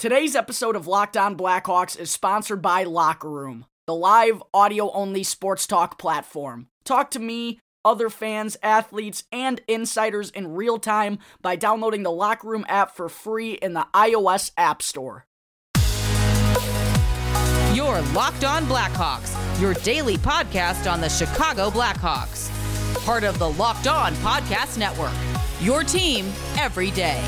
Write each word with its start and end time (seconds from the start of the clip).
Today's 0.00 0.34
episode 0.34 0.76
of 0.76 0.86
Locked 0.86 1.18
On 1.18 1.36
Blackhawks 1.36 1.94
is 2.00 2.10
sponsored 2.10 2.62
by 2.62 2.84
Locker 2.84 3.28
Room, 3.28 3.66
the 3.86 3.94
live 3.94 4.42
audio 4.54 4.90
only 4.92 5.22
sports 5.22 5.66
talk 5.66 5.98
platform. 5.98 6.68
Talk 6.86 7.10
to 7.10 7.18
me, 7.18 7.60
other 7.84 8.08
fans, 8.08 8.56
athletes, 8.62 9.24
and 9.30 9.60
insiders 9.68 10.30
in 10.30 10.54
real 10.54 10.78
time 10.78 11.18
by 11.42 11.54
downloading 11.54 12.02
the 12.02 12.10
Locker 12.10 12.48
Room 12.48 12.64
app 12.66 12.96
for 12.96 13.10
free 13.10 13.52
in 13.52 13.74
the 13.74 13.86
iOS 13.92 14.52
App 14.56 14.80
Store. 14.80 15.26
Your 17.74 18.00
Locked 18.14 18.44
On 18.44 18.64
Blackhawks, 18.64 19.60
your 19.60 19.74
daily 19.74 20.16
podcast 20.16 20.90
on 20.90 21.02
the 21.02 21.10
Chicago 21.10 21.68
Blackhawks. 21.68 22.48
Part 23.04 23.22
of 23.22 23.38
the 23.38 23.50
Locked 23.50 23.86
On 23.86 24.14
Podcast 24.14 24.78
Network. 24.78 25.12
Your 25.60 25.84
team 25.84 26.32
every 26.56 26.90
day. 26.90 27.22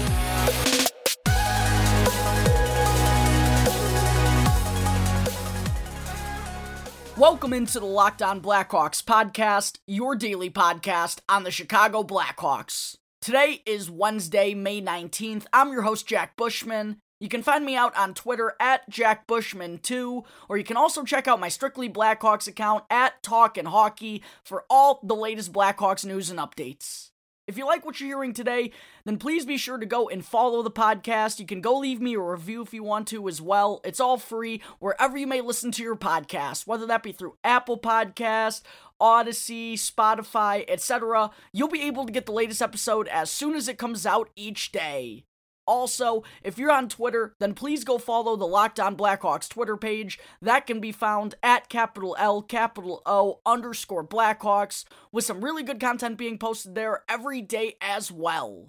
Welcome 7.19 7.52
into 7.52 7.79
the 7.79 7.84
Locked 7.84 8.23
On 8.23 8.41
Blackhawks 8.41 9.05
podcast, 9.05 9.77
your 9.87 10.16
daily 10.16 10.48
podcast 10.48 11.19
on 11.29 11.45
the 11.45 11.51
Chicago 11.51 12.02
Blackhawks. 12.02 12.97
Today 13.21 13.62
is 13.66 13.91
Wednesday, 13.91 14.55
May 14.55 14.80
19th. 14.80 15.45
I'm 15.52 15.73
your 15.73 15.83
host, 15.83 16.07
Jack 16.07 16.38
Bushman. 16.38 16.97
You 17.21 17.29
can 17.29 17.43
find 17.43 17.66
me 17.66 17.77
out 17.77 17.95
on 17.98 18.15
Twitter 18.15 18.55
at 18.59 18.88
Jack 18.88 19.27
Bushman2, 19.27 20.25
or 20.48 20.57
you 20.57 20.65
can 20.65 20.79
also 20.79 21.05
check 21.05 21.29
out 21.29 21.38
my 21.38 21.51
Strictly 21.51 21.91
Blackhawks 21.91 22.48
account 22.48 22.85
at 22.88 23.23
Talkin' 23.23 23.66
Hockey 23.66 24.23
for 24.43 24.65
all 24.71 24.99
the 25.02 25.15
latest 25.15 25.52
Blackhawks 25.52 26.07
news 26.07 26.30
and 26.30 26.41
updates. 26.41 27.12
If 27.52 27.59
you 27.59 27.66
like 27.66 27.84
what 27.84 28.01
you're 28.01 28.09
hearing 28.09 28.33
today, 28.33 28.70
then 29.05 29.19
please 29.19 29.45
be 29.45 29.59
sure 29.59 29.77
to 29.77 29.84
go 29.84 30.09
and 30.09 30.24
follow 30.24 30.62
the 30.62 30.70
podcast. 30.70 31.38
You 31.38 31.45
can 31.45 31.60
go 31.60 31.77
leave 31.77 32.01
me 32.01 32.15
a 32.15 32.19
review 32.19 32.62
if 32.62 32.73
you 32.73 32.83
want 32.83 33.09
to 33.09 33.29
as 33.29 33.43
well. 33.43 33.83
It's 33.84 34.01
all 34.01 34.16
free 34.16 34.62
wherever 34.79 35.19
you 35.19 35.27
may 35.27 35.43
listen 35.43 35.70
to 35.73 35.83
your 35.83 35.95
podcast, 35.95 36.66
whether 36.66 36.87
that 36.87 37.02
be 37.02 37.13
through 37.13 37.37
Apple 37.45 37.79
Podcast, 37.79 38.63
Odyssey, 38.99 39.76
Spotify, 39.76 40.65
etc. 40.66 41.30
You'll 41.52 41.68
be 41.68 41.82
able 41.82 42.07
to 42.07 42.13
get 42.13 42.24
the 42.24 42.32
latest 42.32 42.63
episode 42.63 43.07
as 43.09 43.30
soon 43.30 43.54
as 43.54 43.69
it 43.69 43.76
comes 43.76 44.07
out 44.07 44.30
each 44.35 44.73
day. 44.73 45.26
Also, 45.66 46.24
if 46.43 46.59
you're 46.59 46.73
on 46.73 46.88
Twitter, 46.88 47.35
then 47.38 47.55
please 47.55 47.85
go 47.85 47.99
follow 47.99 48.37
the 48.37 48.46
Locked 48.46 48.80
On 48.80 48.96
Blackhawks 48.96 49.49
Twitter 49.49 49.77
page. 49.77 50.19
That 50.41 50.66
can 50.66 50.80
be 50.80 50.93
found 50.93 51.37
at 51.43 51.69
capital 51.69 52.16
L, 52.19 52.43
capital 52.43 53.02
O, 53.07 53.41
underscore 53.46 54.07
Blackhawks, 54.07 54.85
with 55.13 55.24
some 55.24 55.45
really 55.45 55.63
good 55.63 55.80
content 55.80 56.19
being 56.19 56.38
posted 56.38 56.74
there 56.74 57.04
every 57.09 57.41
day 57.41 57.77
as 57.80 58.10
well. 58.10 58.69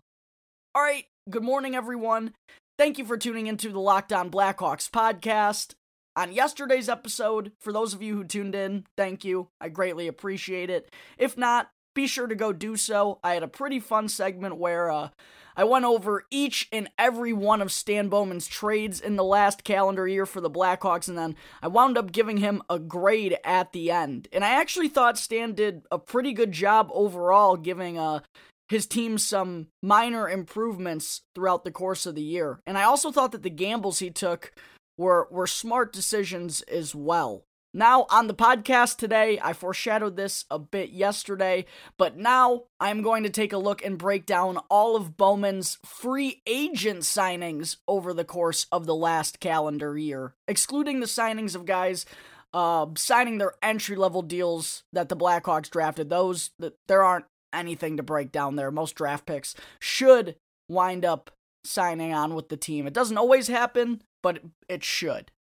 Alright, 0.78 1.06
good 1.30 1.44
morning, 1.44 1.76
everyone. 1.76 2.34
Thank 2.78 2.98
you 2.98 3.06
for 3.06 3.18
tuning 3.18 3.48
into 3.48 3.70
the 3.70 3.80
Locked 3.80 4.14
On 4.14 4.30
Blackhawks 4.30 4.90
podcast. 4.90 5.74
On 6.16 6.32
yesterday's 6.32 6.90
episode, 6.90 7.52
for 7.60 7.74
those 7.74 7.94
of 7.94 8.04
you 8.04 8.16
who 8.16 8.24
tuned 8.24 8.54
in, 8.54 8.86
thank 8.98 9.24
you. 9.24 9.48
I 9.60 9.70
greatly 9.70 10.08
appreciate 10.08 10.70
it. 10.70 10.94
If 11.18 11.38
not, 11.38 11.70
be 11.94 12.08
sure 12.08 12.28
to 12.28 12.36
go 12.36 12.54
do 12.54 12.76
so. 12.76 13.20
I 13.24 13.34
had 13.34 13.44
a 13.44 13.48
pretty 13.48 13.80
fun 13.80 14.08
segment 14.08 14.58
where, 14.58 14.90
uh, 14.90 15.10
I 15.56 15.64
went 15.66 15.86
over 15.86 16.26
each 16.32 16.68
and 16.72 16.90
every 16.98 17.32
one 17.32 17.62
of 17.62 17.72
Stan 17.72 18.10
Bowman's 18.10 18.48
trades 18.48 19.00
in 19.00 19.16
the 19.16 19.24
last 19.24 19.64
calendar 19.64 20.08
year 20.08 20.26
for 20.26 20.42
the 20.42 20.50
Blackhawks, 20.50 21.08
and 21.08 21.18
then 21.18 21.36
I 21.62 21.68
wound 21.68 21.98
up 21.98 22.12
giving 22.12 22.38
him 22.38 22.64
a 22.70 22.80
grade 22.80 23.38
at 23.44 23.72
the 23.72 23.92
end. 23.92 24.28
And 24.32 24.44
I 24.44 24.60
actually 24.60 24.88
thought 24.88 25.18
Stan 25.18 25.54
did 25.54 25.84
a 25.92 26.00
pretty 26.00 26.34
good 26.34 26.52
job 26.52 26.90
overall, 26.92 27.56
giving 27.56 28.00
uh, 28.00 28.22
his 28.68 28.88
team 28.88 29.18
some 29.18 29.68
minor 29.82 30.28
improvements 30.28 31.22
throughout 31.36 31.64
the 31.64 31.72
course 31.72 32.06
of 32.06 32.16
the 32.16 32.24
year. 32.24 32.60
And 32.66 32.78
I 32.78 32.84
also 32.84 33.12
thought 33.12 33.32
that 33.34 33.44
the 33.44 33.50
gambles 33.50 34.00
he 34.00 34.10
took 34.10 34.54
were 34.98 35.28
were 35.32 35.48
smart 35.48 35.94
decisions 35.94 36.62
as 36.62 36.96
well. 36.96 37.44
Now, 37.76 38.06
on 38.12 38.28
the 38.28 38.36
podcast 38.36 38.98
today, 38.98 39.40
I 39.42 39.54
foreshadowed 39.54 40.16
this 40.16 40.46
a 40.52 40.60
bit 40.60 40.92
yesterday, 40.92 41.66
but 41.98 42.16
now 42.16 42.66
I'm 42.80 43.02
going 43.02 43.24
to 43.24 43.32
take 43.32 43.52
a 43.52 43.58
look 43.58 43.84
and 43.84 43.98
break 43.98 44.28
down 44.28 44.58
all 44.70 44.96
of 44.96 45.18
Bowman's 45.18 45.80
free 45.84 46.44
agent 46.46 47.00
signings 47.00 47.78
over 47.88 48.14
the 48.14 48.26
course 48.26 48.68
of 48.72 48.86
the 48.86 48.94
last 48.94 49.40
calendar 49.40 49.98
year, 49.98 50.36
excluding 50.48 51.00
the 51.00 51.08
signings 51.08 51.56
of 51.56 51.66
guys 51.66 52.06
uh, 52.54 52.86
signing 52.96 53.40
their 53.40 53.54
entry 53.64 53.96
level 53.96 54.22
deals 54.22 54.84
that 54.94 55.10
the 55.10 55.18
Blackhawks 55.18 55.72
drafted. 55.72 56.10
Those, 56.10 56.52
there 56.88 57.04
aren't 57.04 57.26
anything 57.52 57.98
to 57.98 58.04
break 58.04 58.32
down 58.32 58.56
there. 58.56 58.70
Most 58.70 58.94
draft 58.94 59.26
picks 59.26 59.56
should 59.80 60.36
wind 60.70 61.04
up 61.04 61.32
signing 61.66 62.14
on 62.14 62.36
with 62.36 62.50
the 62.50 62.58
team. 62.58 62.86
It 62.86 62.94
doesn't 62.94 63.18
always 63.18 63.48
happen, 63.48 64.04
but 64.22 64.42
it 64.70 64.84
should. 64.84 65.32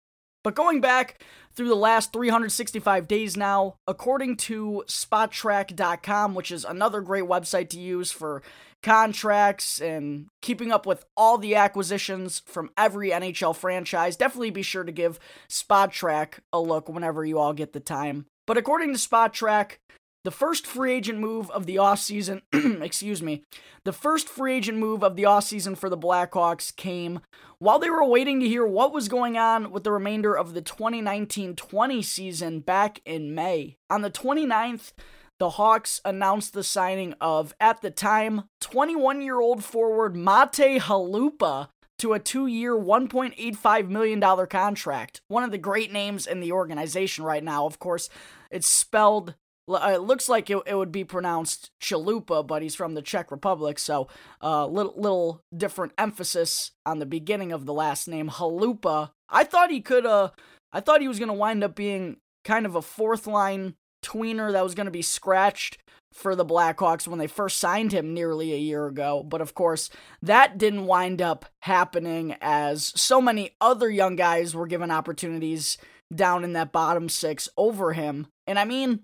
But 0.43 0.55
going 0.55 0.81
back 0.81 1.23
through 1.55 1.69
the 1.69 1.75
last 1.75 2.11
365 2.11 3.07
days 3.07 3.37
now, 3.37 3.75
according 3.87 4.37
to 4.37 4.83
Spotrac.com, 4.87 6.35
which 6.35 6.51
is 6.51 6.65
another 6.65 7.01
great 7.01 7.23
website 7.23 7.69
to 7.69 7.79
use 7.79 8.11
for 8.11 8.43
contracts 8.81 9.79
and 9.79 10.27
keeping 10.41 10.71
up 10.71 10.85
with 10.85 11.05
all 11.15 11.37
the 11.37 11.55
acquisitions 11.55 12.41
from 12.45 12.69
every 12.77 13.11
NHL 13.11 13.55
franchise, 13.55 14.17
definitely 14.17 14.51
be 14.51 14.61
sure 14.61 14.83
to 14.83 14.91
give 14.91 15.19
Spotrac 15.49 16.39
a 16.51 16.59
look 16.59 16.89
whenever 16.89 17.23
you 17.23 17.39
all 17.39 17.53
get 17.53 17.71
the 17.71 17.79
time. 17.79 18.25
But 18.45 18.57
according 18.57 18.93
to 18.93 18.99
Spotrac, 18.99 19.77
the 20.23 20.31
first 20.31 20.65
free 20.65 20.93
agent 20.93 21.19
move 21.19 21.49
of 21.51 21.65
the 21.65 21.75
offseason, 21.75 22.41
excuse 22.81 23.21
me, 23.21 23.43
the 23.83 23.91
first 23.91 24.29
free 24.29 24.55
agent 24.55 24.77
move 24.77 25.03
of 25.03 25.15
the 25.15 25.23
offseason 25.23 25.77
for 25.77 25.89
the 25.89 25.97
Blackhawks 25.97 26.73
came 26.75 27.19
while 27.59 27.79
they 27.79 27.89
were 27.89 28.05
waiting 28.05 28.39
to 28.39 28.47
hear 28.47 28.65
what 28.65 28.93
was 28.93 29.07
going 29.07 29.37
on 29.37 29.71
with 29.71 29.83
the 29.83 29.91
remainder 29.91 30.35
of 30.35 30.53
the 30.53 30.61
2019 30.61 31.55
20 31.55 32.01
season 32.01 32.59
back 32.61 33.01
in 33.05 33.35
May. 33.35 33.77
On 33.89 34.01
the 34.01 34.11
29th, 34.11 34.93
the 35.39 35.51
Hawks 35.51 35.99
announced 36.05 36.53
the 36.53 36.63
signing 36.63 37.15
of, 37.19 37.53
at 37.59 37.81
the 37.81 37.91
time, 37.91 38.43
21 38.61 39.21
year 39.21 39.41
old 39.41 39.63
forward 39.63 40.15
Mate 40.15 40.79
Chalupa 40.79 41.67
to 41.99 42.13
a 42.13 42.19
two 42.19 42.47
year, 42.47 42.75
$1.85 42.75 43.89
million 43.89 44.47
contract. 44.47 45.21
One 45.27 45.43
of 45.43 45.51
the 45.51 45.57
great 45.57 45.91
names 45.91 46.27
in 46.27 46.39
the 46.39 46.51
organization 46.51 47.23
right 47.23 47.43
now. 47.43 47.65
Of 47.65 47.79
course, 47.79 48.09
it's 48.51 48.67
spelled 48.67 49.35
it 49.67 50.01
looks 50.01 50.27
like 50.27 50.49
it, 50.49 50.61
it 50.65 50.75
would 50.75 50.91
be 50.91 51.03
pronounced 51.03 51.71
Chalupa, 51.81 52.45
but 52.45 52.61
he's 52.61 52.75
from 52.75 52.93
the 52.93 53.01
Czech 53.01 53.31
Republic, 53.31 53.79
so 53.79 54.07
a 54.41 54.45
uh, 54.45 54.67
little 54.67 54.93
little 54.95 55.41
different 55.55 55.93
emphasis 55.97 56.71
on 56.85 56.99
the 56.99 57.05
beginning 57.05 57.51
of 57.51 57.65
the 57.65 57.73
last 57.73 58.07
name 58.07 58.29
Halupa. 58.29 59.11
I 59.29 59.43
thought 59.43 59.71
he 59.71 59.81
could 59.81 60.05
uh 60.05 60.29
I 60.71 60.79
thought 60.79 61.01
he 61.01 61.07
was 61.07 61.19
going 61.19 61.29
to 61.29 61.33
wind 61.33 61.63
up 61.63 61.75
being 61.75 62.17
kind 62.43 62.65
of 62.65 62.75
a 62.75 62.81
fourth 62.81 63.27
line 63.27 63.75
tweener 64.03 64.51
that 64.51 64.63
was 64.63 64.75
going 64.75 64.85
to 64.85 64.91
be 64.91 65.01
scratched 65.01 65.77
for 66.13 66.35
the 66.35 66.45
Blackhawks 66.45 67.07
when 67.07 67.19
they 67.19 67.27
first 67.27 67.57
signed 67.57 67.91
him 67.91 68.13
nearly 68.13 68.53
a 68.53 68.57
year 68.57 68.87
ago. 68.87 69.23
But 69.23 69.41
of 69.41 69.55
course, 69.55 69.89
that 70.21 70.57
didn't 70.57 70.85
wind 70.85 71.21
up 71.21 71.45
happening 71.61 72.35
as 72.41 72.93
so 72.95 73.19
many 73.19 73.55
other 73.59 73.89
young 73.89 74.15
guys 74.15 74.55
were 74.55 74.67
given 74.67 74.91
opportunities 74.91 75.77
down 76.13 76.43
in 76.43 76.53
that 76.53 76.71
bottom 76.71 77.09
six 77.09 77.49
over 77.57 77.93
him. 77.93 78.27
And 78.45 78.59
I 78.59 78.65
mean, 78.65 79.01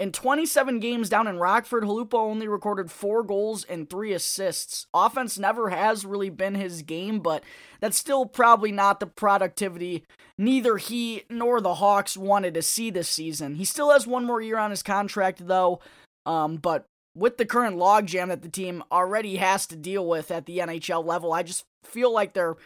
in 0.00 0.10
27 0.10 0.80
games 0.80 1.08
down 1.08 1.28
in 1.28 1.38
Rockford, 1.38 1.84
Chalupa 1.84 2.14
only 2.14 2.48
recorded 2.48 2.90
four 2.90 3.22
goals 3.22 3.64
and 3.64 3.88
three 3.88 4.12
assists. 4.12 4.86
Offense 4.92 5.38
never 5.38 5.70
has 5.70 6.04
really 6.04 6.30
been 6.30 6.54
his 6.54 6.82
game, 6.82 7.20
but 7.20 7.44
that's 7.80 7.96
still 7.96 8.26
probably 8.26 8.72
not 8.72 9.00
the 9.00 9.06
productivity 9.06 10.04
neither 10.38 10.76
he 10.76 11.22
nor 11.30 11.60
the 11.60 11.74
Hawks 11.74 12.16
wanted 12.16 12.54
to 12.54 12.62
see 12.62 12.90
this 12.90 13.08
season. 13.08 13.54
He 13.54 13.64
still 13.64 13.90
has 13.90 14.06
one 14.06 14.24
more 14.24 14.40
year 14.40 14.58
on 14.58 14.70
his 14.70 14.82
contract, 14.82 15.46
though, 15.46 15.80
um, 16.26 16.56
but 16.56 16.86
with 17.14 17.36
the 17.36 17.46
current 17.46 17.76
logjam 17.76 18.28
that 18.28 18.42
the 18.42 18.48
team 18.48 18.82
already 18.90 19.36
has 19.36 19.66
to 19.68 19.76
deal 19.76 20.06
with 20.06 20.30
at 20.30 20.46
the 20.46 20.58
NHL 20.58 21.04
level, 21.04 21.32
I 21.32 21.42
just 21.42 21.64
feel 21.84 22.12
like 22.12 22.32
they're 22.32 22.56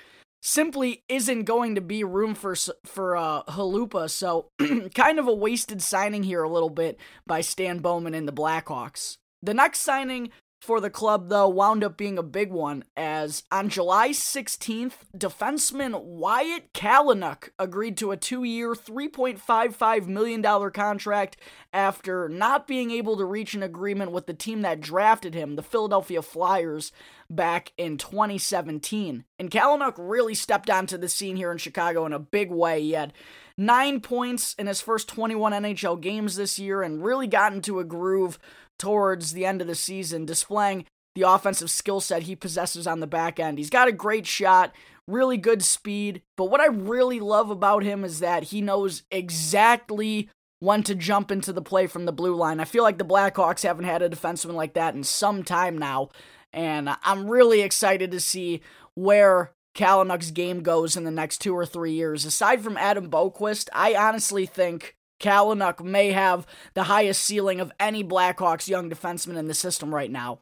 simply 0.41 1.05
isn't 1.09 1.45
going 1.45 1.75
to 1.75 1.81
be 1.81 2.05
room 2.05 2.35
for 2.35 2.55
for 2.85 3.17
uh, 3.17 3.43
Chalupa. 3.45 4.11
So 4.11 4.51
kind 4.95 5.19
of 5.19 5.27
a 5.27 5.35
wasted 5.35 5.83
signing 5.83 6.23
here 6.23 6.43
a 6.43 6.51
little 6.51 6.71
bit 6.71 6.99
by 7.27 7.41
Stan 7.41 7.79
Bowman 7.79 8.15
and 8.15 8.27
the 8.27 8.33
Blackhawks. 8.33 9.19
The 9.43 9.55
next 9.55 9.81
signing 9.81 10.31
for 10.61 10.81
the 10.81 10.91
club, 10.91 11.29
though, 11.29 11.49
wound 11.49 11.85
up 11.85 11.97
being 11.97 12.19
a 12.19 12.23
big 12.23 12.51
one, 12.51 12.83
as 12.97 13.45
on 13.53 13.69
July 13.69 14.09
16th, 14.09 14.95
defenseman 15.17 16.03
Wyatt 16.03 16.73
Kalynuk 16.73 17.51
agreed 17.59 17.97
to 17.99 18.11
a 18.11 18.17
two 18.17 18.43
year, 18.43 18.75
$3.55 18.75 20.07
million 20.07 20.43
contract 20.73 21.37
after 21.73 22.29
not 22.29 22.67
being 22.67 22.91
able 22.91 23.17
to 23.17 23.25
reach 23.25 23.55
an 23.55 23.63
agreement 23.63 24.11
with 24.11 24.27
the 24.27 24.35
team 24.35 24.63
that 24.63 24.81
drafted 24.81 25.35
him, 25.35 25.57
the 25.57 25.63
Philadelphia 25.63 26.23
Flyers, 26.23 26.91
back 27.31 27.73
in 27.77 27.97
2017. 27.97 29.25
And 29.39 29.51
Kalynuk 29.51 29.95
really 29.99 30.35
stepped 30.35 30.71
onto 30.71 30.97
the 30.97 31.09
scene 31.09 31.37
here 31.37 31.53
in 31.53 31.59
Chicago 31.59 32.07
in 32.07 32.13
a 32.13 32.19
big 32.19 32.51
way. 32.51 32.83
He 32.83 32.93
had 32.93 33.13
nine 33.59 34.01
points 34.01 34.55
in 34.59 34.67
his 34.67 34.81
first 34.81 35.09
21 35.09 35.53
NHL 35.53 36.01
games 36.01 36.37
this 36.37 36.59
year 36.59 36.83
and 36.83 37.05
really 37.05 37.27
got 37.27 37.53
into 37.53 37.79
a 37.79 37.85
groove 37.85 38.39
towards 38.79 39.33
the 39.33 39.47
end 39.47 39.61
of 39.61 39.67
the 39.67 39.75
season, 39.75 40.27
displaying 40.27 40.87
the 41.15 41.23
offensive 41.23 41.71
skill 41.71 42.01
set 42.01 42.25
he 42.25 42.37
possesses 42.37 42.87
on 42.87 43.01
the 43.01 43.07
back 43.07 43.41
end. 43.41 43.59
He's 43.59 43.71
got 43.71 43.89
a 43.89 43.93
great 43.93 44.27
shot, 44.27 44.75
really 45.09 45.39
good 45.39 45.63
speed, 45.63 46.23
but 46.37 46.51
what 46.51 46.61
I 46.61 46.67
really 46.67 47.21
love 47.21 47.51
about 47.51 47.83
him 47.83 48.05
is 48.05 48.21
that 48.21 48.45
he 48.45 48.61
knows 48.61 49.03
exactly 49.11 50.29
when 50.61 50.83
to 50.83 50.95
jump 50.95 51.31
into 51.31 51.53
the 51.53 51.63
play 51.63 51.87
from 51.87 52.05
the 52.07 52.13
blue 52.13 52.35
line. 52.35 52.61
I 52.61 52.65
feel 52.65 52.83
like 52.83 52.99
the 52.99 53.05
Blackhawks 53.05 53.63
haven't 53.63 53.85
had 53.85 54.03
a 54.03 54.09
defenseman 54.09 54.55
like 54.55 54.75
that 54.75 54.95
in 54.95 55.05
some 55.05 55.43
time 55.43 55.77
now, 55.79 56.11
and 56.53 56.97
I'm 57.03 57.29
really 57.29 57.61
excited 57.61 58.11
to 58.11 58.21
see 58.21 58.63
where 58.95 59.53
Kalynuk's 59.75 60.31
game 60.31 60.63
goes 60.63 60.97
in 60.97 61.05
the 61.05 61.11
next 61.11 61.39
two 61.39 61.55
or 61.55 61.67
three 61.67 61.93
years. 61.93 62.25
Aside 62.25 62.63
from 62.63 62.77
Adam 62.77 63.11
Boqvist, 63.11 63.69
I 63.73 63.95
honestly 63.95 64.47
think 64.47 64.97
Kalynuk 65.21 65.85
may 65.85 66.13
have 66.13 66.47
the 66.75 66.85
highest 66.85 67.23
ceiling 67.23 67.61
of 67.61 67.73
any 67.79 68.03
Blackhawks 68.03 68.69
young 68.69 68.91
defenseman 68.91 69.37
in 69.37 69.49
the 69.49 69.55
system 69.55 69.95
right 69.95 70.11
now. 70.11 70.41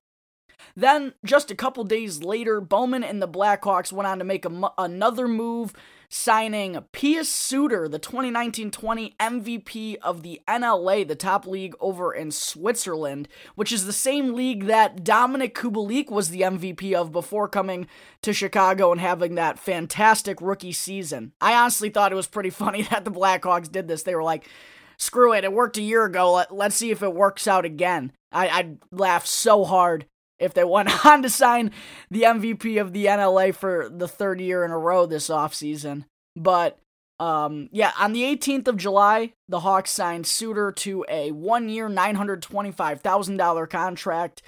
Then, 0.76 1.14
just 1.24 1.50
a 1.50 1.56
couple 1.56 1.84
days 1.84 2.22
later, 2.22 2.60
Bowman 2.60 3.04
and 3.04 3.20
the 3.20 3.28
Blackhawks 3.28 3.92
went 3.92 4.06
on 4.06 4.18
to 4.18 4.24
make 4.24 4.46
another 4.78 5.28
move 5.28 5.72
signing 6.08 6.78
Pius 6.92 7.28
Suter, 7.28 7.88
the 7.88 7.98
2019-20 7.98 9.16
MVP 9.16 9.96
of 10.02 10.22
the 10.22 10.40
NLA, 10.46 11.06
the 11.06 11.14
top 11.14 11.46
league 11.46 11.74
over 11.80 12.12
in 12.12 12.30
Switzerland, 12.30 13.28
which 13.54 13.72
is 13.72 13.86
the 13.86 13.92
same 13.92 14.34
league 14.34 14.66
that 14.66 15.04
Dominic 15.04 15.54
Kubalik 15.54 16.10
was 16.10 16.30
the 16.30 16.42
MVP 16.42 16.92
of 16.94 17.12
before 17.12 17.48
coming 17.48 17.86
to 18.22 18.32
Chicago 18.32 18.92
and 18.92 19.00
having 19.00 19.34
that 19.34 19.58
fantastic 19.58 20.40
rookie 20.40 20.72
season. 20.72 21.32
I 21.40 21.54
honestly 21.54 21.90
thought 21.90 22.12
it 22.12 22.16
was 22.16 22.26
pretty 22.26 22.50
funny 22.64 22.82
that 22.82 23.04
the 23.04 23.10
Blackhawks 23.10 23.70
did 23.70 23.88
this. 23.88 24.02
They 24.02 24.14
were 24.14 24.22
like, 24.22 24.48
screw 24.96 25.32
it, 25.32 25.44
it 25.44 25.52
worked 25.52 25.78
a 25.78 25.82
year 25.82 26.04
ago, 26.04 26.32
Let, 26.32 26.52
us 26.52 26.76
see 26.76 26.90
if 26.90 27.02
it 27.02 27.14
works 27.14 27.46
out 27.46 27.64
again. 27.64 28.12
I, 28.32 28.48
I'd 28.48 28.78
laugh 28.90 29.26
so 29.26 29.64
hard 29.64 30.06
if 30.38 30.54
they 30.54 30.64
went 30.64 31.04
on 31.04 31.22
to 31.22 31.31
sign 31.31 31.70
the 32.10 32.22
MVP 32.22 32.81
of 32.81 32.92
the 32.92 33.06
NLA 33.06 33.54
for 33.54 33.88
the 33.88 34.08
third 34.08 34.40
year 34.40 34.64
in 34.64 34.70
a 34.70 34.78
row 34.78 35.06
this 35.06 35.28
offseason. 35.28 36.04
But 36.36 36.78
um, 37.20 37.69
yeah, 37.72 37.92
on 37.98 38.12
the 38.12 38.22
18th 38.22 38.69
of 38.69 38.76
July, 38.76 39.32
the 39.48 39.60
Hawks 39.60 39.90
signed 39.90 40.26
Suter 40.26 40.72
to 40.72 41.04
a 41.08 41.31
one 41.31 41.69
year, 41.69 41.88
$925,000 41.88 43.70
contract. 43.70 44.42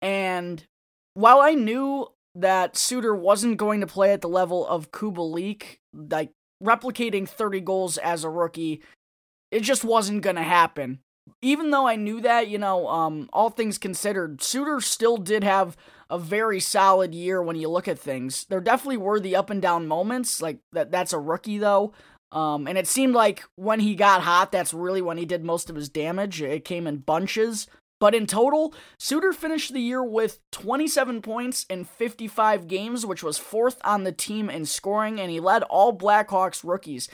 And 0.00 0.64
while 1.14 1.40
I 1.40 1.54
knew 1.54 2.08
that 2.36 2.76
Suter 2.76 3.14
wasn't 3.14 3.56
going 3.56 3.80
to 3.80 3.86
play 3.86 4.12
at 4.12 4.20
the 4.20 4.28
level 4.28 4.66
of 4.66 4.92
Kubalik, 4.92 5.78
like 5.92 6.30
replicating 6.62 7.28
30 7.28 7.60
goals 7.60 7.98
as 7.98 8.24
a 8.24 8.30
rookie, 8.30 8.82
it 9.50 9.60
just 9.60 9.84
wasn't 9.84 10.22
going 10.22 10.36
to 10.36 10.42
happen 10.42 11.00
even 11.42 11.70
though 11.70 11.86
I 11.86 11.96
knew 11.96 12.20
that, 12.20 12.48
you 12.48 12.58
know, 12.58 12.88
um, 12.88 13.28
all 13.32 13.50
things 13.50 13.78
considered, 13.78 14.42
Suter 14.42 14.80
still 14.80 15.16
did 15.16 15.44
have 15.44 15.76
a 16.10 16.18
very 16.18 16.60
solid 16.60 17.14
year 17.14 17.42
when 17.42 17.56
you 17.56 17.68
look 17.68 17.88
at 17.88 17.98
things. 17.98 18.44
There 18.44 18.60
definitely 18.60 18.98
were 18.98 19.20
the 19.20 19.36
up 19.36 19.50
and 19.50 19.60
down 19.60 19.86
moments, 19.86 20.42
like 20.42 20.58
that. 20.72 20.90
That's 20.90 21.12
a 21.12 21.18
rookie 21.18 21.58
though, 21.58 21.92
um, 22.34 22.66
and 22.66 22.76
it 22.76 22.88
seemed 22.88 23.14
like 23.14 23.44
when 23.54 23.80
he 23.80 23.94
got 23.94 24.22
hot, 24.22 24.50
that's 24.50 24.74
really 24.74 25.00
when 25.00 25.18
he 25.18 25.24
did 25.24 25.44
most 25.44 25.70
of 25.70 25.76
his 25.76 25.88
damage. 25.88 26.42
It 26.42 26.64
came 26.64 26.86
in 26.86 26.98
bunches. 26.98 27.68
But 28.00 28.14
in 28.14 28.26
total, 28.26 28.74
Suter 28.98 29.32
finished 29.32 29.72
the 29.72 29.80
year 29.80 30.02
with 30.02 30.40
27 30.50 31.22
points 31.22 31.64
in 31.70 31.84
55 31.84 32.66
games, 32.66 33.06
which 33.06 33.22
was 33.22 33.38
fourth 33.38 33.80
on 33.84 34.02
the 34.02 34.12
team 34.12 34.50
in 34.50 34.66
scoring, 34.66 35.20
and 35.20 35.30
he 35.30 35.38
led 35.38 35.62
all 35.62 35.96
Blackhawks 35.96 36.64
rookies. 36.64 37.08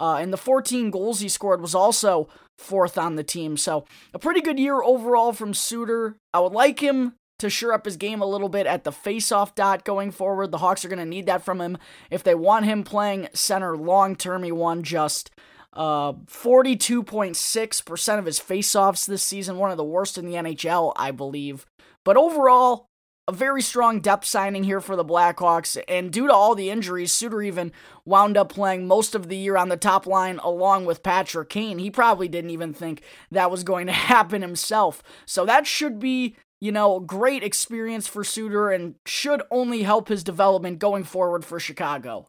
Uh, 0.00 0.16
and 0.16 0.32
the 0.32 0.38
14 0.38 0.90
goals 0.90 1.20
he 1.20 1.28
scored 1.28 1.60
was 1.60 1.74
also 1.74 2.28
fourth 2.58 2.98
on 2.98 3.16
the 3.16 3.24
team. 3.24 3.56
So 3.56 3.84
a 4.12 4.18
pretty 4.18 4.40
good 4.40 4.58
year 4.58 4.82
overall 4.82 5.32
from 5.32 5.54
Suter. 5.54 6.16
I 6.32 6.40
would 6.40 6.52
like 6.52 6.80
him 6.80 7.14
to 7.38 7.50
shore 7.50 7.72
up 7.72 7.84
his 7.84 7.96
game 7.96 8.20
a 8.20 8.26
little 8.26 8.48
bit 8.48 8.66
at 8.66 8.84
the 8.84 8.92
faceoff 8.92 9.54
dot 9.54 9.84
going 9.84 10.10
forward. 10.10 10.50
The 10.50 10.58
Hawks 10.58 10.84
are 10.84 10.88
going 10.88 10.98
to 10.98 11.04
need 11.04 11.26
that 11.26 11.44
from 11.44 11.60
him 11.60 11.78
if 12.10 12.22
they 12.22 12.34
want 12.34 12.64
him 12.64 12.84
playing 12.84 13.28
center 13.34 13.76
long 13.76 14.16
term. 14.16 14.44
He 14.44 14.52
won 14.52 14.82
just 14.82 15.30
uh, 15.72 16.12
42.6% 16.12 18.18
of 18.18 18.26
his 18.26 18.40
faceoffs 18.40 19.06
this 19.06 19.22
season, 19.22 19.58
one 19.58 19.70
of 19.70 19.76
the 19.76 19.84
worst 19.84 20.16
in 20.16 20.26
the 20.26 20.34
NHL, 20.34 20.92
I 20.96 21.10
believe. 21.10 21.66
But 22.04 22.16
overall, 22.16 22.88
a 23.26 23.32
very 23.32 23.62
strong 23.62 24.00
depth 24.00 24.26
signing 24.26 24.64
here 24.64 24.80
for 24.80 24.96
the 24.96 25.04
Blackhawks, 25.04 25.82
and 25.88 26.12
due 26.12 26.26
to 26.26 26.32
all 26.32 26.54
the 26.54 26.68
injuries, 26.68 27.10
Suter 27.10 27.42
even 27.42 27.72
wound 28.04 28.36
up 28.36 28.50
playing 28.50 28.86
most 28.86 29.14
of 29.14 29.28
the 29.28 29.36
year 29.36 29.56
on 29.56 29.70
the 29.70 29.78
top 29.78 30.06
line 30.06 30.38
along 30.38 30.84
with 30.84 31.02
Patrick 31.02 31.48
Kane. 31.48 31.78
He 31.78 31.90
probably 31.90 32.28
didn't 32.28 32.50
even 32.50 32.74
think 32.74 33.02
that 33.30 33.50
was 33.50 33.64
going 33.64 33.86
to 33.86 33.92
happen 34.14 34.42
himself. 34.42 35.02
So 35.24 35.46
that 35.46 35.66
should 35.66 35.98
be, 35.98 36.36
you 36.60 36.70
know, 36.70 37.00
great 37.00 37.42
experience 37.42 38.06
for 38.06 38.24
Suter 38.24 38.70
and 38.70 38.96
should 39.06 39.42
only 39.50 39.84
help 39.84 40.08
his 40.08 40.22
development 40.22 40.78
going 40.78 41.04
forward 41.04 41.46
for 41.46 41.58
Chicago. 41.58 42.28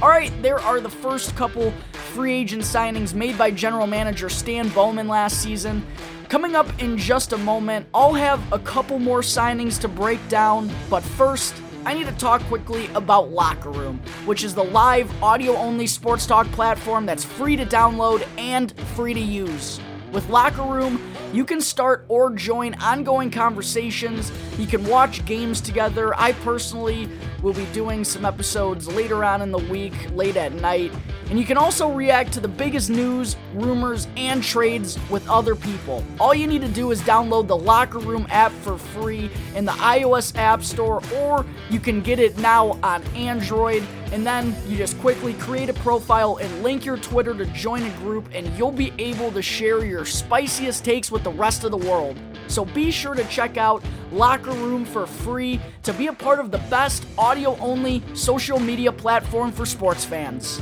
All 0.00 0.08
right, 0.08 0.32
there 0.40 0.58
are 0.60 0.80
the 0.80 0.88
first 0.88 1.36
couple 1.36 1.74
free 2.14 2.32
agent 2.32 2.62
signings 2.62 3.12
made 3.12 3.36
by 3.36 3.50
general 3.50 3.86
manager 3.86 4.30
Stan 4.30 4.70
Bowman 4.70 5.08
last 5.08 5.42
season. 5.42 5.84
Coming 6.30 6.54
up 6.54 6.68
in 6.80 6.96
just 6.96 7.32
a 7.32 7.38
moment, 7.38 7.88
I'll 7.92 8.14
have 8.14 8.40
a 8.52 8.58
couple 8.60 9.00
more 9.00 9.20
signings 9.20 9.80
to 9.80 9.88
break 9.88 10.20
down, 10.28 10.70
but 10.88 11.02
first, 11.02 11.56
I 11.84 11.92
need 11.92 12.06
to 12.06 12.12
talk 12.12 12.40
quickly 12.42 12.86
about 12.94 13.32
Locker 13.32 13.72
Room, 13.72 14.00
which 14.26 14.44
is 14.44 14.54
the 14.54 14.62
live 14.62 15.10
audio 15.24 15.56
only 15.56 15.88
sports 15.88 16.26
talk 16.26 16.46
platform 16.52 17.04
that's 17.04 17.24
free 17.24 17.56
to 17.56 17.66
download 17.66 18.24
and 18.38 18.70
free 18.94 19.12
to 19.12 19.18
use. 19.18 19.80
With 20.12 20.28
Locker 20.28 20.62
Room, 20.62 21.00
you 21.32 21.44
can 21.44 21.60
start 21.60 22.04
or 22.08 22.32
join 22.32 22.74
ongoing 22.74 23.30
conversations. 23.30 24.32
You 24.58 24.66
can 24.66 24.84
watch 24.86 25.24
games 25.24 25.60
together. 25.60 26.12
I 26.18 26.32
personally 26.32 27.08
will 27.42 27.52
be 27.52 27.66
doing 27.66 28.02
some 28.02 28.24
episodes 28.24 28.88
later 28.88 29.24
on 29.24 29.40
in 29.40 29.52
the 29.52 29.58
week, 29.58 29.94
late 30.10 30.36
at 30.36 30.52
night. 30.52 30.92
And 31.30 31.38
you 31.38 31.44
can 31.46 31.56
also 31.56 31.92
react 31.92 32.32
to 32.32 32.40
the 32.40 32.48
biggest 32.48 32.90
news, 32.90 33.36
rumors, 33.54 34.08
and 34.16 34.42
trades 34.42 34.98
with 35.08 35.28
other 35.28 35.54
people. 35.54 36.04
All 36.18 36.34
you 36.34 36.48
need 36.48 36.62
to 36.62 36.68
do 36.68 36.90
is 36.90 37.00
download 37.02 37.46
the 37.46 37.56
Locker 37.56 38.00
Room 38.00 38.26
app 38.30 38.50
for 38.50 38.76
free 38.76 39.30
in 39.54 39.64
the 39.64 39.72
iOS 39.72 40.36
App 40.36 40.64
Store, 40.64 41.00
or 41.14 41.46
you 41.70 41.78
can 41.78 42.00
get 42.00 42.18
it 42.18 42.36
now 42.38 42.80
on 42.82 43.04
Android. 43.14 43.86
And 44.12 44.26
then 44.26 44.56
you 44.66 44.76
just 44.76 44.98
quickly 45.00 45.34
create 45.34 45.68
a 45.68 45.74
profile 45.74 46.36
and 46.36 46.62
link 46.62 46.84
your 46.84 46.96
Twitter 46.96 47.32
to 47.34 47.46
join 47.46 47.82
a 47.82 47.90
group, 47.98 48.28
and 48.34 48.48
you'll 48.58 48.72
be 48.72 48.92
able 48.98 49.30
to 49.32 49.40
share 49.40 49.84
your 49.84 50.04
spiciest 50.04 50.84
takes 50.84 51.12
with 51.12 51.22
the 51.22 51.30
rest 51.30 51.62
of 51.64 51.70
the 51.70 51.76
world. 51.76 52.18
So 52.48 52.64
be 52.64 52.90
sure 52.90 53.14
to 53.14 53.24
check 53.24 53.56
out 53.56 53.84
Locker 54.10 54.50
Room 54.50 54.84
for 54.84 55.06
free 55.06 55.60
to 55.84 55.92
be 55.92 56.08
a 56.08 56.12
part 56.12 56.40
of 56.40 56.50
the 56.50 56.58
best 56.70 57.06
audio 57.16 57.56
only 57.58 58.02
social 58.14 58.58
media 58.58 58.90
platform 58.90 59.52
for 59.52 59.64
sports 59.64 60.04
fans. 60.04 60.60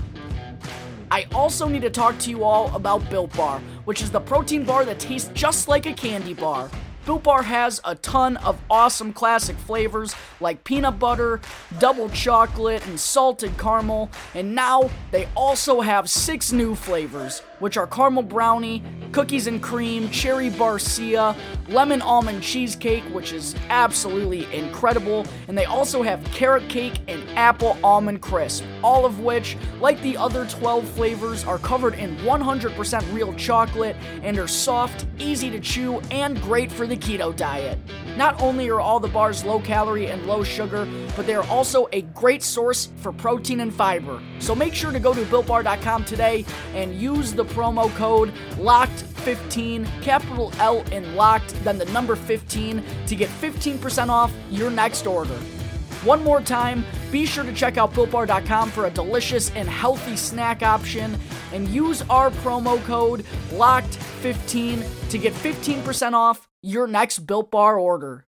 I 1.11 1.27
also 1.35 1.67
need 1.67 1.81
to 1.83 1.91
talk 1.91 2.19
to 2.19 2.31
you 2.31 2.45
all 2.45 2.75
about 2.77 3.09
Built 3.09 3.35
Bar, 3.35 3.61
which 3.87 4.03
is 4.03 4.11
the 4.11 4.21
protein 4.21 4.65
bar 4.65 4.85
that 4.85 4.99
tastes 4.99 5.31
just 5.33 5.67
like 5.67 5.87
a 5.87 5.95
candy 5.95 6.35
bar. 6.35 6.71
Built 7.09 7.23
Bar 7.23 7.43
has 7.45 7.81
a 7.87 7.95
ton 7.95 8.37
of 8.37 8.61
awesome 8.69 9.15
classic 9.15 9.57
flavors 9.57 10.15
like 10.41 10.63
peanut 10.63 10.99
butter, 10.99 11.41
double 11.79 12.11
chocolate, 12.11 12.87
and 12.87 13.01
salted 13.01 13.57
caramel, 13.57 14.11
and 14.35 14.55
now 14.55 14.91
they 15.11 15.27
also 15.35 15.81
have 15.81 16.11
six 16.11 16.53
new 16.53 16.75
flavors 16.75 17.41
which 17.61 17.77
are 17.77 17.87
caramel 17.87 18.23
brownie, 18.23 18.83
cookies 19.13 19.47
and 19.47 19.63
cream, 19.63 20.09
cherry 20.11 20.51
barcia, 20.51 21.37
lemon 21.69 22.01
almond 22.03 22.43
cheesecake, 22.43 23.03
which 23.05 23.33
is 23.33 23.55
absolutely 23.69 24.53
incredible, 24.55 25.27
and 25.49 25.57
they 25.57 25.65
also 25.65 26.03
have 26.03 26.23
carrot 26.27 26.69
cake 26.69 27.01
and 27.09 27.23
apple 27.31 27.77
almond 27.83 28.21
crisp, 28.21 28.65
all 28.83 29.05
of 29.05 29.21
which, 29.21 29.57
like 29.81 30.01
the 30.03 30.17
other 30.17 30.47
12 30.47 30.89
flavors, 30.91 31.45
are 31.45 31.59
covered 31.59 31.95
in 31.95 32.17
100% 32.19 33.15
real 33.15 33.33
chocolate 33.35 33.97
and 34.23 34.39
are 34.39 34.47
soft, 34.47 35.07
easy 35.19 35.51
to 35.51 35.61
chew, 35.61 36.01
and 36.11 36.41
great 36.43 36.71
for 36.71 36.87
the 36.87 36.97
keto 36.99 37.35
diet. 37.35 37.79
Not 38.17 38.41
only 38.41 38.69
are 38.69 38.81
all 38.81 39.01
the 39.01 39.09
bars 39.09 39.45
low 39.45 39.61
calorie 39.61 40.07
and 40.07 40.27
low 40.27 40.43
sugar, 40.43 40.87
but 41.17 41.27
they 41.27 41.35
are 41.35 41.47
also 41.49 41.89
a 41.93 42.03
great 42.03 42.43
source 42.43 42.89
for 42.97 43.13
protein 43.13 43.61
and 43.61 43.73
fiber. 43.73 44.21
So 44.39 44.55
make 44.55 44.75
sure 44.75 44.93
to 44.93 45.01
go 45.01 45.15
to 45.15 45.23
builtbar.com 45.23 46.05
today 46.05 46.45
and 46.75 46.95
use 46.95 47.33
the 47.33 47.45
promo 47.45 47.95
code 47.97 48.33
LOCKED15, 48.57 50.03
capital 50.03 50.53
L 50.59 50.83
in 50.93 51.15
locked, 51.15 51.55
then 51.65 51.79
the 51.79 51.87
number 51.87 52.17
15 52.17 52.83
to 53.07 53.17
get 53.17 53.29
15% 53.29 54.09
off 54.09 54.33
your 54.51 54.71
next 54.71 55.07
order. 55.07 55.39
One 56.05 56.23
more 56.23 56.41
time, 56.41 56.85
be 57.11 57.27
sure 57.27 57.43
to 57.43 57.53
check 57.53 57.77
out 57.77 57.93
BuiltBar.com 57.93 58.71
for 58.71 58.87
a 58.87 58.91
delicious 58.91 59.51
and 59.51 59.69
healthy 59.69 60.17
snack 60.17 60.63
option 60.63 61.19
and 61.53 61.69
use 61.69 62.03
our 62.09 62.31
promo 62.31 62.83
code 62.85 63.25
LOCKED15 63.51 65.11
to 65.11 65.19
get 65.19 65.33
15% 65.35 66.13
off 66.13 66.48
your 66.63 66.87
next 66.87 67.21
Built 67.21 67.51
Bar 67.51 67.79
order. 67.79 68.25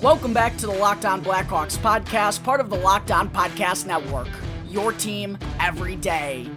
Welcome 0.00 0.32
back 0.32 0.56
to 0.58 0.66
the 0.66 0.72
Locked 0.72 1.04
On 1.04 1.22
Blackhawks 1.22 1.76
podcast, 1.76 2.44
part 2.44 2.60
of 2.60 2.70
the 2.70 2.76
Locked 2.76 3.10
On 3.10 3.28
Podcast 3.28 3.84
Network. 3.84 4.28
Your 4.68 4.92
team 4.92 5.36
every 5.58 5.96
day. 5.96 6.48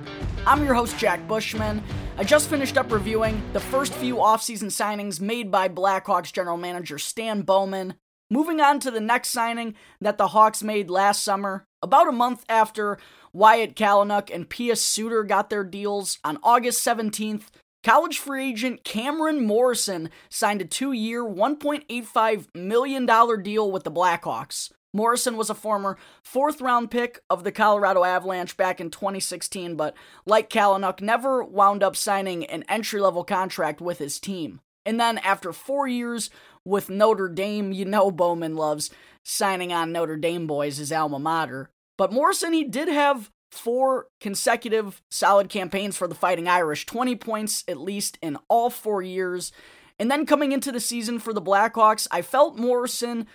I'm 0.47 0.65
your 0.65 0.73
host, 0.73 0.97
Jack 0.97 1.27
Bushman. 1.27 1.83
I 2.17 2.23
just 2.23 2.49
finished 2.49 2.75
up 2.75 2.91
reviewing 2.91 3.41
the 3.53 3.59
first 3.59 3.93
few 3.93 4.15
offseason 4.15 4.71
signings 4.71 5.21
made 5.21 5.51
by 5.51 5.69
Blackhawks 5.69 6.33
general 6.33 6.57
manager 6.57 6.97
Stan 6.97 7.43
Bowman. 7.43 7.93
Moving 8.31 8.59
on 8.59 8.79
to 8.79 8.89
the 8.89 8.99
next 8.99 9.29
signing 9.29 9.75
that 9.99 10.17
the 10.17 10.29
Hawks 10.29 10.63
made 10.63 10.89
last 10.89 11.23
summer, 11.23 11.65
about 11.83 12.07
a 12.07 12.11
month 12.11 12.43
after 12.49 12.97
Wyatt 13.33 13.75
Kalynuk 13.75 14.33
and 14.33 14.49
Pius 14.49 14.81
Suter 14.81 15.23
got 15.23 15.51
their 15.51 15.63
deals 15.63 16.17
on 16.23 16.39
August 16.41 16.83
17th, 16.83 17.43
College 17.83 18.19
free 18.19 18.49
agent 18.49 18.83
Cameron 18.83 19.43
Morrison 19.43 20.11
signed 20.29 20.61
a 20.61 20.65
two 20.65 20.91
year, 20.91 21.23
$1.85 21.23 22.47
million 22.55 23.05
deal 23.41 23.71
with 23.71 23.83
the 23.83 23.91
Blackhawks. 23.91 24.71
Morrison 24.93 25.37
was 25.37 25.49
a 25.49 25.55
former 25.55 25.97
fourth 26.23 26.59
round 26.59 26.91
pick 26.91 27.19
of 27.29 27.43
the 27.43 27.51
Colorado 27.51 28.03
Avalanche 28.03 28.57
back 28.57 28.81
in 28.81 28.89
2016, 28.89 29.75
but 29.75 29.95
like 30.25 30.49
Kalynuk, 30.49 31.01
never 31.01 31.43
wound 31.43 31.81
up 31.81 31.95
signing 31.95 32.45
an 32.45 32.63
entry 32.67 32.99
level 32.99 33.23
contract 33.23 33.79
with 33.79 33.99
his 33.99 34.19
team. 34.19 34.59
And 34.85 34.99
then 34.99 35.17
after 35.19 35.53
four 35.53 35.87
years 35.87 36.29
with 36.65 36.89
Notre 36.89 37.29
Dame, 37.29 37.71
you 37.71 37.85
know 37.85 38.11
Bowman 38.11 38.55
loves 38.55 38.89
signing 39.23 39.71
on 39.71 39.91
Notre 39.91 40.17
Dame 40.17 40.47
boys, 40.47 40.77
his 40.77 40.91
alma 40.91 41.19
mater. 41.19 41.69
But 41.97 42.11
Morrison, 42.11 42.53
he 42.53 42.63
did 42.63 42.87
have 42.87 43.31
four 43.51 44.07
consecutive 44.19 45.01
solid 45.11 45.49
campaigns 45.49 45.97
for 45.97 46.07
the 46.07 46.15
Fighting 46.15 46.47
Irish, 46.47 46.85
20 46.85 47.15
points 47.17 47.63
at 47.67 47.77
least 47.77 48.17
in 48.21 48.37
all 48.47 48.69
four 48.69 49.01
years. 49.01 49.51
And 49.99 50.09
then 50.09 50.25
coming 50.25 50.51
into 50.51 50.71
the 50.71 50.79
season 50.79 51.19
for 51.19 51.31
the 51.31 51.41
Blackhawks, 51.41 52.07
I 52.11 52.21
felt 52.23 52.57
Morrison 52.57 53.27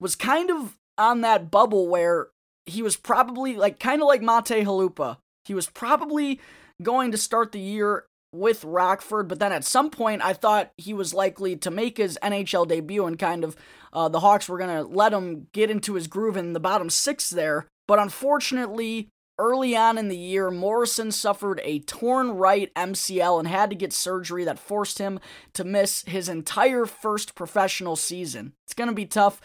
was 0.00 0.16
kind 0.16 0.50
of 0.50 0.78
on 1.00 1.22
that 1.22 1.50
bubble 1.50 1.88
where 1.88 2.28
he 2.66 2.82
was 2.82 2.96
probably 2.96 3.56
like 3.56 3.80
kind 3.80 4.02
of 4.02 4.08
like 4.08 4.22
Mate 4.22 4.64
Chalupa. 4.64 5.16
He 5.44 5.54
was 5.54 5.66
probably 5.68 6.40
going 6.82 7.10
to 7.12 7.18
start 7.18 7.52
the 7.52 7.60
year 7.60 8.04
with 8.32 8.62
Rockford, 8.62 9.26
but 9.26 9.40
then 9.40 9.50
at 9.50 9.64
some 9.64 9.90
point 9.90 10.22
I 10.22 10.32
thought 10.34 10.70
he 10.76 10.94
was 10.94 11.14
likely 11.14 11.56
to 11.56 11.70
make 11.70 11.96
his 11.96 12.18
NHL 12.22 12.68
debut 12.68 13.04
and 13.06 13.18
kind 13.18 13.42
of 13.42 13.56
uh, 13.92 14.08
the 14.08 14.20
Hawks 14.20 14.48
were 14.48 14.58
going 14.58 14.76
to 14.76 14.84
let 14.84 15.12
him 15.12 15.48
get 15.52 15.70
into 15.70 15.94
his 15.94 16.06
groove 16.06 16.36
in 16.36 16.52
the 16.52 16.60
bottom 16.60 16.90
six 16.90 17.30
there. 17.30 17.66
But 17.88 17.98
unfortunately, 17.98 19.08
Early 19.40 19.74
on 19.74 19.96
in 19.96 20.08
the 20.08 20.18
year, 20.18 20.50
Morrison 20.50 21.10
suffered 21.10 21.62
a 21.64 21.78
torn 21.78 22.32
right 22.32 22.70
MCL 22.74 23.38
and 23.38 23.48
had 23.48 23.70
to 23.70 23.76
get 23.76 23.90
surgery 23.90 24.44
that 24.44 24.58
forced 24.58 24.98
him 24.98 25.18
to 25.54 25.64
miss 25.64 26.02
his 26.02 26.28
entire 26.28 26.84
first 26.84 27.34
professional 27.34 27.96
season. 27.96 28.52
It's 28.66 28.74
going 28.74 28.90
to 28.90 28.94
be 28.94 29.06
tough 29.06 29.40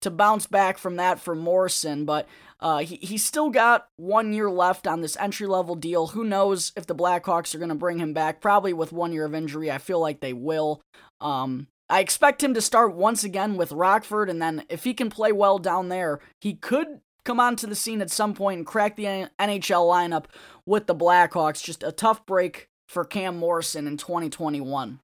to 0.00 0.10
bounce 0.10 0.46
back 0.46 0.78
from 0.78 0.96
that 0.96 1.20
for 1.20 1.34
Morrison, 1.34 2.04
but 2.04 2.28
uh, 2.60 2.78
he, 2.78 2.96
he's 2.96 3.24
still 3.24 3.50
got 3.50 3.88
one 3.96 4.32
year 4.32 4.50
left 4.50 4.86
on 4.86 5.00
this 5.00 5.16
entry 5.18 5.46
level 5.46 5.74
deal. 5.74 6.08
Who 6.08 6.24
knows 6.24 6.72
if 6.76 6.86
the 6.86 6.94
Blackhawks 6.94 7.54
are 7.54 7.58
going 7.58 7.70
to 7.70 7.74
bring 7.74 7.98
him 7.98 8.12
back? 8.12 8.40
Probably 8.40 8.72
with 8.72 8.92
one 8.92 9.12
year 9.12 9.24
of 9.24 9.34
injury. 9.34 9.70
I 9.70 9.78
feel 9.78 10.00
like 10.00 10.20
they 10.20 10.32
will. 10.32 10.82
Um, 11.20 11.68
I 11.88 12.00
expect 12.00 12.42
him 12.42 12.54
to 12.54 12.60
start 12.60 12.94
once 12.94 13.24
again 13.24 13.56
with 13.56 13.72
Rockford, 13.72 14.30
and 14.30 14.40
then 14.40 14.64
if 14.68 14.84
he 14.84 14.94
can 14.94 15.10
play 15.10 15.32
well 15.32 15.58
down 15.58 15.88
there, 15.88 16.20
he 16.40 16.54
could 16.54 17.00
come 17.24 17.40
onto 17.40 17.66
the 17.66 17.74
scene 17.74 18.00
at 18.00 18.10
some 18.10 18.34
point 18.34 18.58
and 18.58 18.66
crack 18.66 18.96
the 18.96 19.04
NHL 19.04 19.86
lineup 19.86 20.26
with 20.66 20.86
the 20.86 20.94
Blackhawks. 20.94 21.62
Just 21.62 21.82
a 21.82 21.92
tough 21.92 22.24
break 22.26 22.68
for 22.88 23.04
Cam 23.04 23.36
Morrison 23.36 23.86
in 23.86 23.96
2021. 23.96 25.00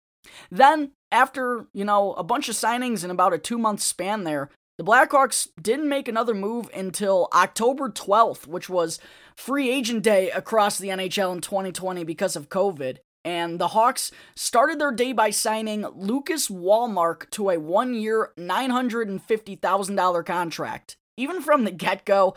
Then, 0.50 0.92
after, 1.10 1.66
you 1.72 1.84
know, 1.84 2.12
a 2.14 2.24
bunch 2.24 2.48
of 2.48 2.54
signings 2.54 3.04
in 3.04 3.10
about 3.10 3.32
a 3.32 3.38
two 3.38 3.58
month 3.58 3.80
span 3.80 4.24
there, 4.24 4.50
the 4.78 4.84
Blackhawks 4.84 5.48
didn't 5.60 5.88
make 5.88 6.08
another 6.08 6.34
move 6.34 6.68
until 6.74 7.28
October 7.32 7.88
12th, 7.88 8.46
which 8.46 8.68
was 8.68 8.98
free 9.34 9.70
agent 9.70 10.02
day 10.02 10.30
across 10.30 10.78
the 10.78 10.88
NHL 10.88 11.34
in 11.34 11.40
2020 11.40 12.04
because 12.04 12.36
of 12.36 12.48
COVID. 12.48 12.98
And 13.24 13.58
the 13.58 13.68
Hawks 13.68 14.12
started 14.36 14.80
their 14.80 14.92
day 14.92 15.12
by 15.12 15.30
signing 15.30 15.84
Lucas 15.94 16.48
Wallmark 16.48 17.28
to 17.32 17.50
a 17.50 17.58
one 17.58 17.94
year, 17.94 18.32
$950,000 18.38 20.24
contract 20.24 20.96
even 21.16 21.40
from 21.40 21.64
the 21.64 21.70
get 21.70 22.04
go, 22.04 22.34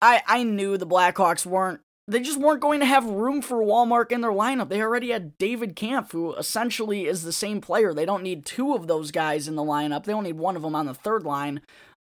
I 0.00 0.22
I 0.26 0.42
knew 0.42 0.76
the 0.76 0.86
Blackhawks 0.86 1.46
weren't 1.46 1.80
they 2.08 2.20
just 2.20 2.40
weren't 2.40 2.60
going 2.60 2.80
to 2.80 2.86
have 2.86 3.04
room 3.04 3.42
for 3.42 3.62
Wallmark 3.62 4.10
in 4.10 4.20
their 4.20 4.32
lineup. 4.32 4.68
They 4.68 4.82
already 4.82 5.10
had 5.10 5.38
David 5.38 5.76
Kampf, 5.76 6.12
who 6.12 6.34
essentially 6.34 7.06
is 7.06 7.22
the 7.22 7.32
same 7.32 7.60
player. 7.60 7.94
They 7.94 8.04
don't 8.04 8.22
need 8.22 8.44
two 8.44 8.74
of 8.74 8.86
those 8.86 9.10
guys 9.10 9.46
in 9.46 9.54
the 9.54 9.62
lineup. 9.62 10.04
They 10.04 10.12
only 10.12 10.32
need 10.32 10.40
one 10.40 10.56
of 10.56 10.62
them 10.62 10.74
on 10.74 10.86
the 10.86 10.94
third 10.94 11.22
line. 11.22 11.60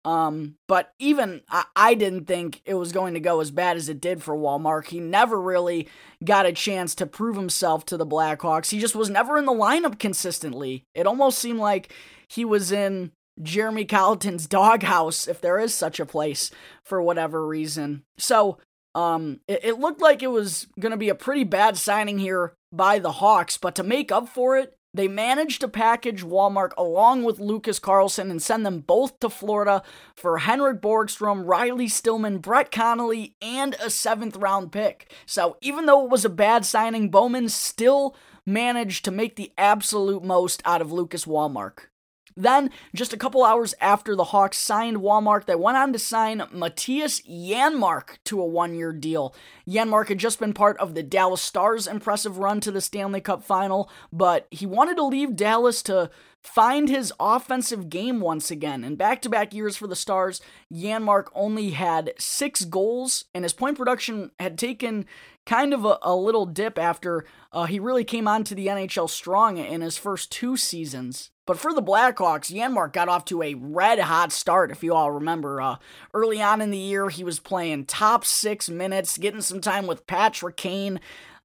Um, 0.05 0.55
but 0.67 0.93
even 0.99 1.41
I, 1.49 1.65
I 1.75 1.93
didn't 1.93 2.25
think 2.27 2.61
it 2.63 2.75
was 2.75 2.93
going 2.93 3.15
to 3.15 3.19
go 3.19 3.41
as 3.41 3.51
bad 3.51 3.75
as 3.75 3.89
it 3.89 3.99
did 3.99 4.23
for 4.23 4.37
Wallmark. 4.37 4.87
He 4.87 5.01
never 5.01 5.41
really 5.41 5.89
got 6.23 6.45
a 6.45 6.53
chance 6.53 6.95
to 6.95 7.05
prove 7.05 7.35
himself 7.35 7.85
to 7.87 7.97
the 7.97 8.05
Blackhawks. 8.05 8.69
He 8.69 8.79
just 8.79 8.95
was 8.95 9.09
never 9.09 9.37
in 9.37 9.45
the 9.45 9.51
lineup 9.51 9.99
consistently. 9.99 10.85
It 10.95 11.07
almost 11.07 11.39
seemed 11.39 11.59
like 11.59 11.93
he 12.29 12.45
was 12.45 12.71
in 12.71 13.11
Jeremy 13.41 13.83
Colliton's 13.83 14.47
doghouse, 14.47 15.27
if 15.27 15.41
there 15.41 15.59
is 15.59 15.73
such 15.73 15.99
a 15.99 16.05
place, 16.05 16.51
for 16.83 17.01
whatever 17.01 17.45
reason. 17.45 18.03
So, 18.17 18.59
um, 18.97 19.41
it, 19.47 19.59
it 19.63 19.79
looked 19.79 20.01
like 20.01 20.23
it 20.23 20.31
was 20.31 20.65
going 20.79 20.91
to 20.91 20.97
be 20.97 21.09
a 21.09 21.15
pretty 21.15 21.43
bad 21.43 21.77
signing 21.77 22.17
here 22.17 22.53
by 22.71 22.97
the 22.97 23.11
Hawks, 23.11 23.55
but 23.55 23.75
to 23.75 23.83
make 23.83 24.11
up 24.11 24.27
for 24.27 24.57
it, 24.57 24.73
they 24.91 25.07
managed 25.07 25.61
to 25.61 25.67
package 25.67 26.23
Wallmark 26.23 26.73
along 26.75 27.23
with 27.23 27.39
Lucas 27.39 27.79
Carlsson 27.79 28.31
and 28.31 28.41
send 28.41 28.65
them 28.65 28.79
both 28.79 29.19
to 29.19 29.29
Florida 29.29 29.83
for 30.15 30.39
Henrik 30.39 30.81
Borgstrom, 30.81 31.45
Riley 31.45 31.87
Stillman, 31.87 32.39
Brett 32.39 32.71
Connolly, 32.71 33.35
and 33.39 33.75
a 33.75 33.91
seventh 33.91 34.35
round 34.37 34.71
pick. 34.71 35.13
So 35.27 35.57
even 35.61 35.85
though 35.85 36.03
it 36.03 36.09
was 36.09 36.25
a 36.25 36.29
bad 36.29 36.65
signing, 36.65 37.11
Bowman 37.11 37.49
still 37.49 38.15
managed 38.47 39.05
to 39.05 39.11
make 39.11 39.35
the 39.35 39.53
absolute 39.59 40.23
most 40.23 40.63
out 40.65 40.81
of 40.81 40.91
Lucas 40.91 41.27
Wallmark. 41.27 41.91
Then, 42.37 42.69
just 42.93 43.13
a 43.13 43.17
couple 43.17 43.43
hours 43.43 43.73
after 43.81 44.15
the 44.15 44.25
Hawks 44.25 44.59
signed 44.59 44.97
Wallmark, 44.97 45.47
they 45.47 45.55
went 45.55 45.75
on 45.75 45.91
to 45.91 45.97
sign 45.97 46.39
Mattias 46.53 47.25
Janmark 47.27 48.19
to 48.25 48.39
a 48.39 48.45
one 48.45 48.75
year 48.75 48.93
deal. 48.93 49.33
Janmark 49.67 50.09
had 50.09 50.19
just 50.19 50.39
been 50.39 50.53
part 50.53 50.77
of 50.77 50.93
the 50.93 51.01
Dallas 51.01 51.41
Stars' 51.41 51.87
impressive 51.87 52.37
run 52.37 52.61
to 52.61 52.71
the 52.71 52.79
Stanley 52.79 53.21
Cup 53.21 53.43
final, 53.43 53.89
but 54.13 54.47
he 54.51 54.67
wanted 54.67 54.97
to 54.97 55.03
leave 55.03 55.35
Dallas 55.35 55.81
to 55.83 56.11
find 56.43 56.89
his 56.89 57.11
offensive 57.19 57.89
game 57.89 58.19
once 58.19 58.51
again. 58.51 58.83
In 58.83 58.95
back 58.95 59.19
to 59.23 59.29
back 59.29 59.51
years 59.51 59.75
for 59.75 59.87
the 59.87 59.95
Stars, 59.95 60.39
Janmark 60.71 61.29
only 61.33 61.71
had 61.71 62.13
six 62.19 62.65
goals, 62.65 63.25
and 63.33 63.43
his 63.43 63.53
point 63.53 63.79
production 63.79 64.29
had 64.39 64.59
taken 64.59 65.07
kind 65.47 65.73
of 65.73 65.85
a, 65.85 65.97
a 66.03 66.15
little 66.15 66.45
dip 66.45 66.77
after 66.77 67.25
uh, 67.51 67.65
he 67.65 67.79
really 67.79 68.03
came 68.03 68.27
onto 68.27 68.53
the 68.53 68.67
NHL 68.67 69.09
strong 69.09 69.57
in 69.57 69.81
his 69.81 69.97
first 69.97 70.31
two 70.31 70.55
seasons. 70.55 71.31
But 71.47 71.57
for 71.57 71.73
the 71.73 71.81
Blackhawks, 71.81 72.53
Janmark 72.53 72.91
got 72.91 73.07
off 73.07 73.23
to 73.25 73.41
a 73.41 73.53
red 73.55 73.99
hot 73.99 74.33
start, 74.33 74.69
if 74.69 74.83
you 74.83 74.93
all 74.93 75.11
remember. 75.11 75.61
Uh, 75.61 75.77
early 76.13 76.41
on 76.41 76.61
in 76.61 76.71
the 76.71 76.77
year, 76.77 77.09
he 77.09 77.23
was 77.23 77.39
playing 77.39 77.85
top 77.85 78.25
six 78.25 78.69
minutes, 78.69 79.17
getting 79.17 79.41
some 79.41 79.61
time 79.61 79.87
with 79.87 80.05
Patrick 80.05 80.57
Kane, 80.57 80.99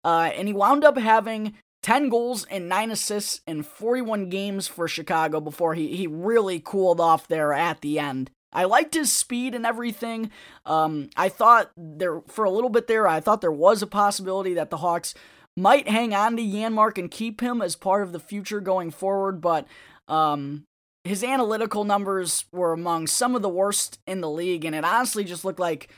uh, 0.05 0.31
and 0.35 0.49
he 0.49 0.53
wound 0.53 0.85
up 0.85 0.99
having 0.99 1.55
10 1.85 2.09
goals 2.09 2.45
and 2.51 2.69
9 2.69 2.91
assists 2.91 3.43
in 3.47 3.63
41 3.63 4.29
games 4.29 4.67
for 4.67 4.89
Chicago 4.89 5.41
before 5.41 5.75
he, 5.75 5.97
he 5.97 6.09
really 6.09 6.59
cooled 6.59 7.01
off 7.01 7.29
there 7.29 7.53
at 7.53 7.81
the 7.81 8.01
end. 8.01 8.29
I 8.53 8.65
liked 8.65 8.95
his 8.95 9.13
speed 9.13 9.55
and 9.55 9.65
everything. 9.65 10.31
Um, 10.67 11.11
I 11.17 11.29
thought 11.29 11.71
there, 11.77 12.23
for 12.27 12.45
a 12.45 12.51
little 12.51 12.71
bit 12.71 12.89
there, 12.89 13.07
I 13.07 13.21
thought 13.21 13.41
there 13.41 13.53
was 13.53 13.83
a 13.83 13.87
possibility 13.87 14.53
that 14.55 14.71
the 14.71 14.79
Hawks 14.79 15.15
might 15.57 15.89
hang 15.89 16.15
on 16.15 16.37
to 16.37 16.43
Janmark 16.43 16.99
and 16.99 17.11
keep 17.11 17.41
him 17.41 17.61
as 17.61 17.77
part 17.77 18.03
of 18.03 18.13
the 18.13 18.21
future 18.21 18.61
going 18.61 18.91
forward, 18.91 19.41
but 19.41 19.67
um, 20.09 20.65
his 21.05 21.25
analytical 21.25 21.85
numbers 21.85 22.45
were 22.53 22.73
among 22.73 23.07
some 23.07 23.35
of 23.35 23.43
the 23.43 23.49
worst 23.49 23.99
in 24.07 24.21
the 24.21 24.31
league, 24.31 24.65
and 24.65 24.75
it 24.75 24.85
honestly 24.85 25.25
just 25.25 25.45
looked 25.45 25.61
like 25.61 25.89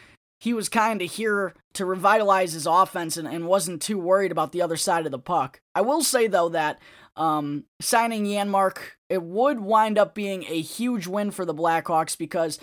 he 0.41 0.53
was 0.53 0.69
kind 0.69 1.01
of 1.01 1.11
here 1.11 1.55
to 1.75 1.87
revitalize 1.87 2.53
his 2.53 2.67
offense 2.67 3.17
and, 3.17 3.27
and, 3.27 3.47
wasn't 3.47 3.81
too 3.81 3.99
worried 3.99 4.31
about 4.31 4.53
the 4.53 4.61
other 4.61 4.77
side 4.77 5.07
of 5.07 5.13
the 5.13 5.19
puck. 5.19 5.61
I 5.75 5.81
will 5.81 6.03
say, 6.03 6.27
though, 6.27 6.51
that 6.51 6.81
um, 7.17 7.65
signing 7.81 8.27
Janmark, 8.27 8.79
it 9.09 9.23
would 9.23 9.61
wind 9.61 9.97
up 9.97 10.15
being 10.15 10.45
a 10.45 10.61
huge 10.61 11.07
win 11.07 11.31
for 11.31 11.45
the 11.45 11.55
Blackhawks 11.55 12.19
because, 12.19 12.59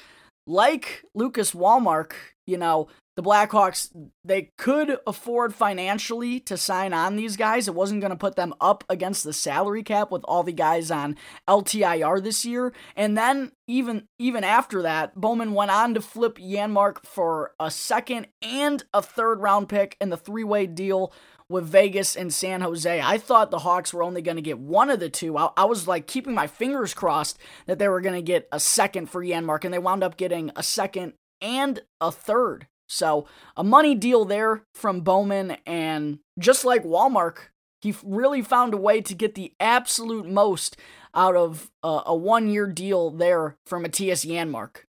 like 0.46 1.04
Lucas 1.16 1.56
Wallmark, 1.56 2.16
you 2.46 2.58
know, 2.58 2.88
the 3.16 3.24
Blackhawks, 3.24 3.92
they 4.24 4.52
could 4.58 4.98
afford 5.06 5.54
financially 5.54 6.40
to 6.42 6.56
sign 6.56 6.94
on 6.94 7.18
these 7.18 7.36
guys. 7.36 7.68
It 7.68 7.76
wasn't 7.76 8.00
going 8.00 8.12
to 8.12 8.18
put 8.18 8.38
them 8.38 8.54
up 8.62 8.86
against 8.90 9.24
the 9.24 9.34
salary 9.34 9.84
cap 9.84 10.12
with 10.12 10.24
all 10.26 10.44
the 10.44 10.54
guys 10.54 10.90
on 10.90 11.18
LTIR 11.48 12.24
this 12.24 12.46
year. 12.46 12.72
And 12.96 13.18
then 13.18 13.52
even 13.68 14.08
even 14.18 14.44
after 14.44 14.82
that, 14.84 15.16
Bowman 15.16 15.54
went 15.54 15.72
on 15.72 15.94
to 15.94 16.02
flip 16.02 16.38
Janmark 16.38 17.06
for 17.06 17.52
a 17.60 17.70
second 17.70 18.28
and 18.42 18.84
a 18.94 19.02
third 19.02 19.42
round 19.42 19.68
pick 19.68 19.98
in 20.00 20.10
the 20.10 20.18
three-way 20.18 20.66
deal 20.68 21.14
with 21.50 21.66
Vegas 21.66 22.16
and 22.16 22.34
San 22.34 22.62
Jose. 22.62 23.02
I 23.02 23.18
thought 23.18 23.52
the 23.52 23.60
Hawks 23.60 23.94
were 23.94 24.04
only 24.04 24.22
going 24.22 24.38
to 24.38 24.42
get 24.42 24.58
one 24.58 24.90
of 24.90 25.02
the 25.02 25.10
two. 25.10 25.38
I, 25.38 25.50
I, 25.58 25.66
was 25.66 25.86
like 25.86 26.08
keeping 26.08 26.34
my 26.34 26.48
fingers 26.48 26.94
crossed 26.94 27.38
that 27.66 27.78
they 27.78 27.90
were 27.90 28.00
going 28.00 28.16
to 28.16 28.22
get 28.22 28.48
a 28.54 28.60
second 28.60 29.10
for 29.10 29.22
Janmark, 29.22 29.66
and 29.66 29.74
they 29.74 29.80
wound 29.80 30.02
up 30.02 30.16
getting 30.16 30.52
a 30.56 30.64
second 30.64 31.14
and 31.42 31.82
a 32.00 32.12
third 32.12 32.68
so 32.92 33.26
a 33.56 33.64
money 33.64 33.96
deal 33.96 34.26
there 34.26 34.64
from 34.74 35.02
Bowman, 35.02 35.58
and 35.66 36.20
just 36.38 36.66
like 36.66 36.84
Wallmark, 36.84 37.52
he 37.82 37.96
really 38.04 38.42
found 38.42 38.74
a 38.74 38.78
way 38.78 39.02
to 39.02 39.16
get 39.16 39.36
the 39.36 39.54
absolute 39.60 40.28
most 40.28 40.78
out 41.16 41.36
of 41.36 41.72
a, 41.84 42.02
a 42.08 42.16
one 42.16 42.50
year 42.50 42.68
deal 42.68 43.10
there 43.10 43.56
for 43.66 43.80
Mattias 43.80 44.26
Janmark. 44.26 44.84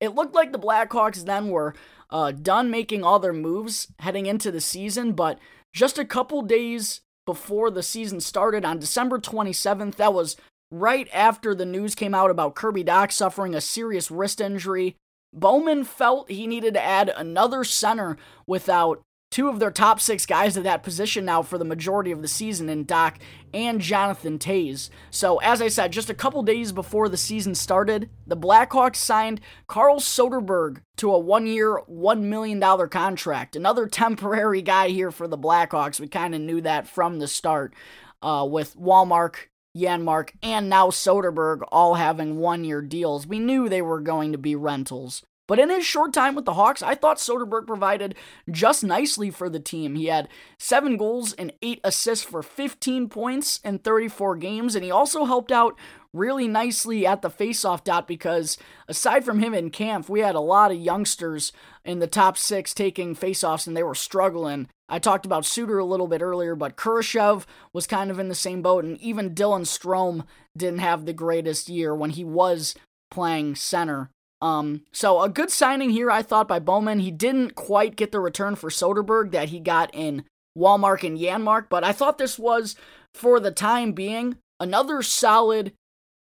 It 0.00 0.14
looked 0.14 0.34
like 0.34 0.52
the 0.52 0.58
Blackhawks 0.58 1.24
then 1.24 1.48
were 1.48 1.74
uh, 2.10 2.32
done 2.32 2.70
making 2.70 3.02
all 3.02 3.18
their 3.18 3.32
moves 3.32 3.88
heading 3.98 4.26
into 4.26 4.52
the 4.52 4.60
season, 4.60 5.12
but 5.12 5.38
just 5.72 5.98
a 5.98 6.04
couple 6.04 6.42
days 6.42 7.00
before 7.26 7.70
the 7.70 7.82
season 7.82 8.20
started 8.20 8.64
on 8.64 8.78
December 8.78 9.18
27th, 9.18 9.96
that 9.96 10.14
was 10.14 10.36
right 10.70 11.08
after 11.12 11.54
the 11.54 11.66
news 11.66 11.94
came 11.94 12.14
out 12.14 12.30
about 12.30 12.54
Kirby 12.54 12.84
Dach 12.84 13.10
suffering 13.10 13.54
a 13.54 13.60
serious 13.60 14.10
wrist 14.10 14.40
injury. 14.40 14.96
Bowman 15.32 15.84
felt 15.84 16.30
he 16.30 16.46
needed 16.46 16.74
to 16.74 16.84
add 16.84 17.12
another 17.14 17.64
center 17.64 18.16
without 18.46 19.02
two 19.30 19.48
of 19.48 19.58
their 19.58 19.70
top 19.70 20.00
six 20.00 20.24
guys 20.24 20.56
at 20.56 20.64
that 20.64 20.82
position 20.82 21.24
now 21.24 21.42
for 21.42 21.58
the 21.58 21.64
majority 21.64 22.10
of 22.10 22.22
the 22.22 22.28
season 22.28 22.68
in 22.68 22.84
Dach 22.84 23.16
and 23.52 23.80
Jonathan 23.80 24.38
Toews. 24.38 24.90
So, 25.10 25.38
as 25.38 25.60
I 25.60 25.68
said, 25.68 25.92
just 25.92 26.10
a 26.10 26.14
couple 26.14 26.42
days 26.42 26.72
before 26.72 27.08
the 27.08 27.16
season 27.16 27.54
started, 27.54 28.08
the 28.26 28.36
Blackhawks 28.36 28.96
signed 28.96 29.40
Carl 29.66 30.00
Soderberg 30.00 30.80
to 30.96 31.12
a 31.12 31.18
one 31.18 31.46
year, 31.46 31.80
$1 31.90 32.22
million 32.22 32.60
contract. 32.88 33.54
Another 33.54 33.86
temporary 33.86 34.62
guy 34.62 34.88
here 34.88 35.10
for 35.10 35.28
the 35.28 35.38
Blackhawks. 35.38 36.00
We 36.00 36.08
kind 36.08 36.34
of 36.34 36.40
knew 36.40 36.60
that 36.62 36.88
from 36.88 37.18
the 37.18 37.28
start 37.28 37.74
uh, 38.22 38.46
with 38.50 38.76
Wallmark 38.76 39.50
Janmark, 39.78 40.30
and 40.42 40.68
now 40.68 40.88
Soderberg 40.88 41.60
all 41.70 41.94
having 41.94 42.38
one 42.38 42.64
year 42.64 42.82
deals. 42.82 43.26
We 43.26 43.38
knew 43.38 43.68
they 43.68 43.82
were 43.82 44.00
going 44.00 44.32
to 44.32 44.38
be 44.38 44.54
rentals. 44.54 45.22
But 45.48 45.58
in 45.58 45.70
his 45.70 45.84
short 45.84 46.12
time 46.12 46.34
with 46.34 46.44
the 46.44 46.52
Hawks, 46.52 46.82
I 46.82 46.94
thought 46.94 47.16
Soderberg 47.16 47.66
provided 47.66 48.14
just 48.50 48.84
nicely 48.84 49.30
for 49.30 49.48
the 49.48 49.58
team. 49.58 49.96
He 49.96 50.06
had 50.06 50.28
seven 50.58 50.98
goals 50.98 51.32
and 51.32 51.52
eight 51.62 51.80
assists 51.82 52.24
for 52.24 52.42
15 52.42 53.08
points 53.08 53.58
in 53.64 53.78
34 53.78 54.36
games, 54.36 54.74
and 54.74 54.84
he 54.84 54.90
also 54.90 55.24
helped 55.24 55.50
out 55.50 55.76
really 56.12 56.46
nicely 56.46 57.06
at 57.06 57.22
the 57.22 57.30
faceoff 57.30 57.82
dot 57.82 58.06
because 58.06 58.58
aside 58.88 59.24
from 59.24 59.40
him 59.40 59.54
and 59.54 59.72
Kampf, 59.72 60.08
we 60.08 60.20
had 60.20 60.34
a 60.34 60.40
lot 60.40 60.70
of 60.70 60.76
youngsters 60.76 61.52
in 61.82 61.98
the 61.98 62.06
top 62.06 62.36
six 62.36 62.74
taking 62.74 63.16
faceoffs, 63.16 63.66
and 63.66 63.74
they 63.74 63.82
were 63.82 63.94
struggling. 63.94 64.68
I 64.86 64.98
talked 64.98 65.24
about 65.24 65.46
Suter 65.46 65.78
a 65.78 65.84
little 65.84 66.08
bit 66.08 66.22
earlier, 66.22 66.54
but 66.54 66.76
Kurashev 66.76 67.46
was 67.72 67.86
kind 67.86 68.10
of 68.10 68.18
in 68.18 68.28
the 68.28 68.34
same 68.34 68.60
boat, 68.60 68.84
and 68.84 69.00
even 69.00 69.34
Dylan 69.34 69.62
Strome 69.62 70.26
didn't 70.54 70.80
have 70.80 71.06
the 71.06 71.14
greatest 71.14 71.70
year 71.70 71.94
when 71.94 72.10
he 72.10 72.24
was 72.24 72.74
playing 73.10 73.54
center. 73.54 74.10
Um, 74.40 74.82
so 74.92 75.20
a 75.20 75.28
good 75.28 75.50
signing 75.50 75.90
here, 75.90 76.10
I 76.10 76.22
thought, 76.22 76.48
by 76.48 76.58
Bowman. 76.58 77.00
He 77.00 77.10
didn't 77.10 77.54
quite 77.54 77.96
get 77.96 78.12
the 78.12 78.20
return 78.20 78.54
for 78.54 78.70
Soderberg 78.70 79.32
that 79.32 79.48
he 79.48 79.58
got 79.58 79.90
in 79.92 80.24
Wallmark 80.54 81.04
and 81.04 81.18
Janmark, 81.18 81.66
but 81.68 81.84
I 81.84 81.92
thought 81.92 82.18
this 82.18 82.38
was, 82.38 82.76
for 83.14 83.40
the 83.40 83.50
time 83.50 83.92
being, 83.92 84.38
another 84.60 85.02
solid, 85.02 85.72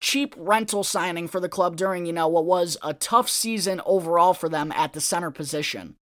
cheap 0.00 0.34
rental 0.36 0.84
signing 0.84 1.28
for 1.28 1.40
the 1.40 1.48
club 1.48 1.76
during, 1.76 2.06
you 2.06 2.12
know, 2.12 2.28
what 2.28 2.44
was 2.44 2.76
a 2.82 2.94
tough 2.94 3.28
season 3.28 3.80
overall 3.84 4.34
for 4.34 4.48
them 4.48 4.72
at 4.72 4.92
the 4.92 5.00
center 5.00 5.30
position. 5.30 5.96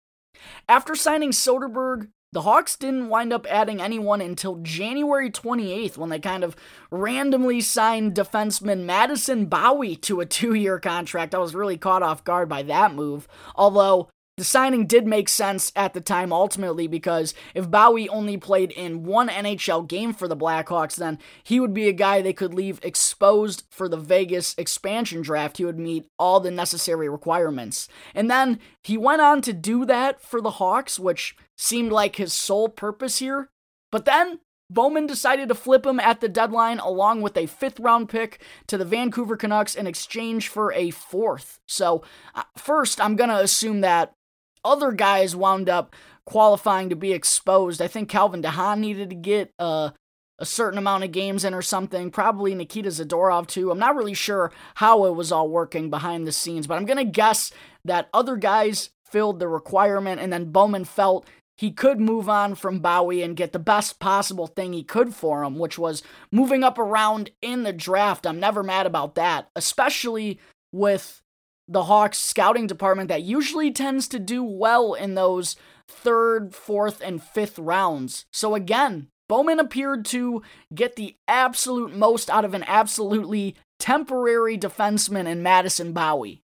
After 0.67 0.95
signing 0.95 1.31
Soderberg, 1.31 2.09
the 2.33 2.41
Hawks 2.41 2.75
didn't 2.75 3.09
wind 3.09 3.31
up 3.31 3.45
adding 3.47 3.79
anyone 3.79 4.19
until 4.19 4.55
January 4.55 5.29
28th 5.29 5.97
when 5.97 6.09
they 6.09 6.19
kind 6.19 6.43
of 6.43 6.55
randomly 6.89 7.61
signed 7.61 8.15
defenseman 8.15 8.85
Madison 8.85 9.45
Bowey 9.45 9.95
to 9.97 10.19
a 10.19 10.25
two 10.25 10.55
year 10.55 10.79
contract. 10.79 11.35
I 11.35 11.37
was 11.37 11.53
really 11.53 11.77
caught 11.77 12.01
off 12.01 12.23
guard 12.23 12.49
by 12.49 12.63
that 12.63 12.93
move. 12.95 13.27
Although 13.55 14.09
the 14.35 14.43
signing 14.43 14.87
did 14.87 15.05
make 15.05 15.29
sense 15.29 15.71
at 15.75 15.93
the 15.93 16.01
time 16.01 16.33
ultimately 16.33 16.87
because 16.87 17.35
if 17.53 17.69
Bowey 17.69 18.09
only 18.09 18.35
played 18.35 18.71
in 18.71 19.03
one 19.03 19.29
NHL 19.29 19.87
game 19.87 20.11
for 20.11 20.27
the 20.27 20.35
Blackhawks, 20.35 20.95
then 20.95 21.19
he 21.43 21.59
would 21.59 21.73
be 21.73 21.87
a 21.87 21.93
guy 21.93 22.21
they 22.21 22.33
could 22.33 22.53
leave 22.53 22.79
exposed 22.81 23.63
for 23.69 23.87
the 23.87 23.97
Vegas 23.97 24.55
expansion 24.57 25.21
draft. 25.21 25.57
He 25.57 25.65
would 25.65 25.77
meet 25.77 26.07
all 26.17 26.39
the 26.39 26.49
necessary 26.49 27.07
requirements. 27.07 27.87
And 28.15 28.29
then 28.29 28.59
he 28.81 28.97
went 28.97 29.21
on 29.21 29.41
to 29.43 29.53
do 29.53 29.85
that 29.85 30.19
for 30.19 30.41
the 30.41 30.51
Hawks, 30.51 30.97
which 30.97 31.35
seemed 31.55 31.91
like 31.91 32.15
his 32.15 32.33
sole 32.33 32.69
purpose 32.69 33.19
here. 33.19 33.49
But 33.91 34.05
then 34.05 34.39
Bowman 34.67 35.05
decided 35.05 35.49
to 35.49 35.55
flip 35.55 35.85
him 35.85 35.99
at 35.99 36.21
the 36.21 36.29
deadline 36.29 36.79
along 36.79 37.21
with 37.21 37.37
a 37.37 37.45
fifth 37.45 37.79
round 37.79 38.09
pick 38.09 38.41
to 38.65 38.79
the 38.79 38.85
Vancouver 38.85 39.37
Canucks 39.37 39.75
in 39.75 39.85
exchange 39.85 40.47
for 40.47 40.73
a 40.73 40.89
fourth. 40.89 41.59
So, 41.67 42.03
uh, 42.33 42.43
first, 42.57 42.99
I'm 42.99 43.15
going 43.15 43.29
to 43.29 43.39
assume 43.39 43.81
that 43.81 44.15
other 44.63 44.91
guys 44.91 45.35
wound 45.35 45.69
up 45.69 45.95
qualifying 46.25 46.89
to 46.89 46.95
be 46.95 47.13
exposed. 47.13 47.81
I 47.81 47.87
think 47.87 48.09
Calvin 48.09 48.41
DeHaan 48.41 48.79
needed 48.79 49.09
to 49.09 49.15
get 49.15 49.53
uh, 49.59 49.91
a 50.39 50.45
certain 50.45 50.77
amount 50.77 51.03
of 51.03 51.11
games 51.11 51.43
in 51.45 51.53
or 51.53 51.61
something. 51.61 52.11
Probably 52.11 52.55
Nikita 52.55 52.89
Zadorov 52.89 53.47
too. 53.47 53.71
I'm 53.71 53.79
not 53.79 53.95
really 53.95 54.13
sure 54.13 54.51
how 54.75 55.05
it 55.05 55.15
was 55.15 55.31
all 55.31 55.49
working 55.49 55.89
behind 55.89 56.25
the 56.25 56.31
scenes, 56.31 56.67
but 56.67 56.75
I'm 56.75 56.85
gonna 56.85 57.05
guess 57.05 57.51
that 57.85 58.09
other 58.13 58.35
guys 58.35 58.89
filled 59.05 59.39
the 59.39 59.47
requirement, 59.47 60.19
and 60.19 60.33
then 60.33 60.51
Bowman 60.51 60.85
felt 60.85 61.27
he 61.55 61.71
could 61.71 61.99
move 61.99 62.27
on 62.27 62.55
from 62.55 62.79
Bowey 62.79 63.21
and 63.21 63.37
get 63.37 63.53
the 63.53 63.59
best 63.59 63.99
possible 63.99 64.47
thing 64.47 64.73
he 64.73 64.83
could 64.83 65.13
for 65.13 65.43
him, 65.43 65.59
which 65.59 65.77
was 65.77 66.01
moving 66.31 66.63
up 66.63 66.79
around 66.79 67.29
in 67.41 67.63
the 67.63 67.71
draft. 67.73 68.25
I'm 68.25 68.39
never 68.39 68.63
mad 68.63 68.87
about 68.87 69.15
that, 69.15 69.49
especially 69.55 70.39
with 70.71 71.21
the 71.67 71.83
Hawks 71.83 72.17
scouting 72.17 72.67
department 72.67 73.09
that 73.09 73.23
usually 73.23 73.71
tends 73.71 74.07
to 74.09 74.19
do 74.19 74.43
well 74.43 74.93
in 74.93 75.15
those 75.15 75.55
third, 75.87 76.53
fourth, 76.53 77.01
and 77.01 77.21
fifth 77.21 77.57
rounds. 77.57 78.25
So 78.31 78.55
again, 78.55 79.07
Bowman 79.29 79.59
appeared 79.59 80.05
to 80.05 80.41
get 80.73 80.95
the 80.95 81.15
absolute 81.27 81.95
most 81.95 82.29
out 82.29 82.45
of 82.45 82.53
an 82.53 82.63
absolutely 82.67 83.55
temporary 83.79 84.57
defenseman 84.57 85.25
in 85.25 85.41
Madison 85.41 85.93
Bowey. 85.93 86.42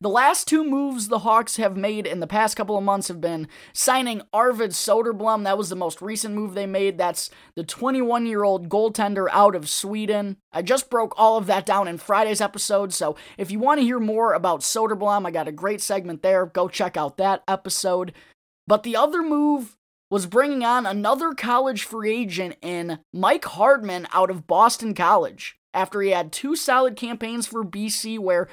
The 0.00 0.08
last 0.08 0.46
two 0.46 0.64
moves 0.64 1.08
the 1.08 1.20
Hawks 1.20 1.56
have 1.56 1.76
made 1.76 2.06
in 2.06 2.20
the 2.20 2.26
past 2.26 2.56
couple 2.56 2.76
of 2.76 2.84
months 2.84 3.08
have 3.08 3.20
been 3.20 3.48
signing 3.72 4.22
Arvid 4.32 4.70
Soderblom. 4.70 5.44
That 5.44 5.58
was 5.58 5.68
the 5.68 5.76
most 5.76 6.00
recent 6.00 6.34
move 6.34 6.54
they 6.54 6.66
made. 6.66 6.98
That's 6.98 7.30
the 7.54 7.64
21 7.64 8.26
year 8.26 8.44
old 8.44 8.68
goaltender 8.68 9.26
out 9.30 9.54
of 9.54 9.68
Sweden. 9.68 10.36
I 10.52 10.62
just 10.62 10.90
broke 10.90 11.14
all 11.16 11.36
of 11.36 11.46
that 11.46 11.66
down 11.66 11.88
in 11.88 11.98
Friday's 11.98 12.40
episode, 12.40 12.92
so 12.92 13.16
if 13.36 13.50
you 13.50 13.58
want 13.58 13.80
to 13.80 13.84
hear 13.84 14.00
more 14.00 14.34
about 14.34 14.60
Soderblom, 14.60 15.26
I 15.26 15.30
got 15.30 15.48
a 15.48 15.52
great 15.52 15.80
segment 15.80 16.22
there. 16.22 16.46
Go 16.46 16.68
check 16.68 16.96
out 16.96 17.16
that 17.18 17.42
episode. 17.46 18.12
But 18.66 18.82
the 18.82 18.96
other 18.96 19.22
move 19.22 19.76
was 20.10 20.26
bringing 20.26 20.64
on 20.64 20.86
another 20.86 21.34
college 21.34 21.82
free 21.82 22.14
agent 22.14 22.56
in 22.62 22.98
Mike 23.12 23.44
Hardman 23.44 24.06
out 24.12 24.30
of 24.30 24.46
Boston 24.46 24.94
College 24.94 25.58
after 25.74 26.00
he 26.00 26.10
had 26.10 26.32
two 26.32 26.56
solid 26.56 26.96
campaigns 26.96 27.46
for 27.46 27.64
BC 27.64 28.18
where 28.18 28.48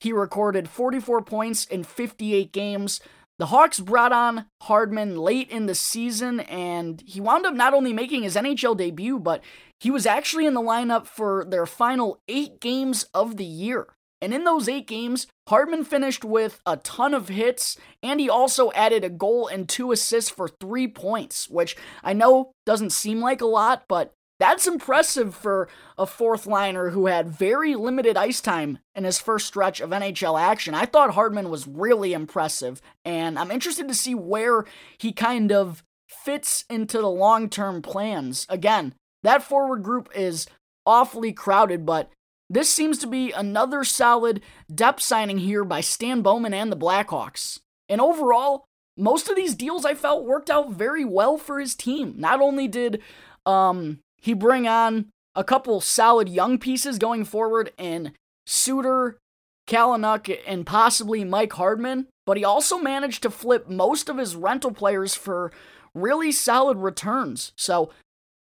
he 0.00 0.12
recorded 0.12 0.68
44 0.68 1.22
points 1.22 1.64
in 1.66 1.84
58 1.84 2.52
games. 2.52 3.00
The 3.38 3.46
Hawks 3.46 3.80
brought 3.80 4.12
on 4.12 4.46
Hardman 4.62 5.16
late 5.16 5.48
in 5.48 5.66
the 5.66 5.74
season, 5.74 6.40
and 6.40 7.02
he 7.06 7.20
wound 7.20 7.46
up 7.46 7.54
not 7.54 7.72
only 7.72 7.92
making 7.92 8.22
his 8.22 8.36
NHL 8.36 8.76
debut, 8.76 9.18
but 9.18 9.42
he 9.78 9.90
was 9.90 10.04
actually 10.04 10.46
in 10.46 10.54
the 10.54 10.60
lineup 10.60 11.06
for 11.06 11.46
their 11.48 11.64
final 11.64 12.20
eight 12.28 12.60
games 12.60 13.04
of 13.14 13.36
the 13.36 13.44
year. 13.44 13.86
And 14.22 14.34
in 14.34 14.44
those 14.44 14.68
eight 14.68 14.86
games, 14.86 15.26
Hardman 15.48 15.84
finished 15.84 16.24
with 16.24 16.60
a 16.66 16.76
ton 16.76 17.14
of 17.14 17.28
hits, 17.28 17.78
and 18.02 18.20
he 18.20 18.28
also 18.28 18.70
added 18.72 19.04
a 19.04 19.08
goal 19.08 19.46
and 19.46 19.66
two 19.66 19.92
assists 19.92 20.30
for 20.30 20.48
three 20.48 20.86
points, 20.86 21.48
which 21.48 21.76
I 22.04 22.12
know 22.12 22.52
doesn't 22.66 22.90
seem 22.90 23.20
like 23.20 23.40
a 23.40 23.46
lot, 23.46 23.84
but 23.88 24.12
that's 24.40 24.66
impressive 24.66 25.34
for 25.34 25.68
a 25.98 26.06
fourth 26.06 26.46
liner 26.46 26.90
who 26.90 27.06
had 27.06 27.28
very 27.28 27.76
limited 27.76 28.16
ice 28.16 28.40
time 28.40 28.78
in 28.94 29.04
his 29.04 29.20
first 29.20 29.46
stretch 29.46 29.80
of 29.80 29.90
NHL 29.90 30.40
action. 30.40 30.74
I 30.74 30.86
thought 30.86 31.12
Hardman 31.12 31.50
was 31.50 31.68
really 31.68 32.14
impressive, 32.14 32.80
and 33.04 33.38
I'm 33.38 33.50
interested 33.50 33.86
to 33.86 33.94
see 33.94 34.14
where 34.14 34.64
he 34.96 35.12
kind 35.12 35.52
of 35.52 35.84
fits 36.08 36.64
into 36.70 36.98
the 36.98 37.10
long 37.10 37.50
term 37.50 37.82
plans. 37.82 38.46
Again, 38.48 38.94
that 39.22 39.42
forward 39.42 39.82
group 39.82 40.08
is 40.14 40.46
awfully 40.86 41.34
crowded, 41.34 41.84
but 41.84 42.10
this 42.48 42.72
seems 42.72 42.96
to 42.98 43.06
be 43.06 43.32
another 43.32 43.84
solid 43.84 44.40
depth 44.74 45.02
signing 45.02 45.38
here 45.38 45.64
by 45.64 45.82
Stan 45.82 46.22
Bowman 46.22 46.54
and 46.54 46.72
the 46.72 46.76
Blackhawks. 46.76 47.60
And 47.90 48.00
overall, 48.00 48.64
most 48.96 49.28
of 49.28 49.36
these 49.36 49.54
deals 49.54 49.84
I 49.84 49.94
felt 49.94 50.24
worked 50.24 50.48
out 50.48 50.72
very 50.72 51.04
well 51.04 51.36
for 51.36 51.60
his 51.60 51.74
team. 51.74 52.14
Not 52.16 52.40
only 52.40 52.66
did 52.68 53.02
um, 53.44 54.00
he 54.20 54.34
bring 54.34 54.68
on 54.68 55.06
a 55.34 55.44
couple 55.44 55.80
solid 55.80 56.28
young 56.28 56.58
pieces 56.58 56.98
going 56.98 57.24
forward 57.24 57.72
in 57.78 58.12
Suter, 58.46 59.18
Kalynuk, 59.66 60.38
and 60.46 60.66
possibly 60.66 61.24
Mike 61.24 61.52
Hardman, 61.52 62.06
but 62.26 62.36
he 62.36 62.44
also 62.44 62.78
managed 62.78 63.22
to 63.22 63.30
flip 63.30 63.68
most 63.68 64.08
of 64.08 64.18
his 64.18 64.36
rental 64.36 64.72
players 64.72 65.14
for 65.14 65.52
really 65.94 66.32
solid 66.32 66.78
returns. 66.78 67.52
So 67.56 67.90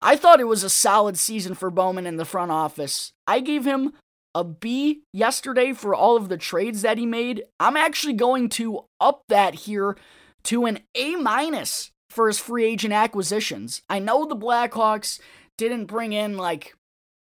I 0.02 0.16
thought 0.16 0.40
it 0.40 0.48
was 0.48 0.64
a 0.64 0.70
solid 0.70 1.18
season 1.18 1.54
for 1.54 1.70
Bowman 1.70 2.06
in 2.06 2.18
the 2.18 2.26
front 2.26 2.52
office. 2.52 3.12
I 3.26 3.40
gave 3.40 3.66
him 3.66 3.94
a 4.36 4.44
B 4.44 5.02
yesterday 5.12 5.74
for 5.74 5.96
all 5.96 6.16
of 6.16 6.30
the 6.30 6.38
trades 6.38 6.84
that 6.84 6.98
he 6.98 7.06
made. 7.06 7.44
I'm 7.60 7.76
actually 7.76 8.14
going 8.14 8.50
to 8.50 8.86
up 9.02 9.24
that 9.30 9.56
here 9.56 9.98
to 10.44 10.66
an 10.66 10.80
A 10.96 11.16
minus 11.16 11.92
for 12.10 12.28
his 12.28 12.40
free 12.40 12.66
agent 12.66 12.94
acquisitions. 12.94 13.82
I 13.90 14.00
know 14.00 14.26
the 14.26 14.36
Blackhawks 14.36 15.20
didn't 15.58 15.86
bring 15.86 16.14
in 16.14 16.38
like 16.38 16.76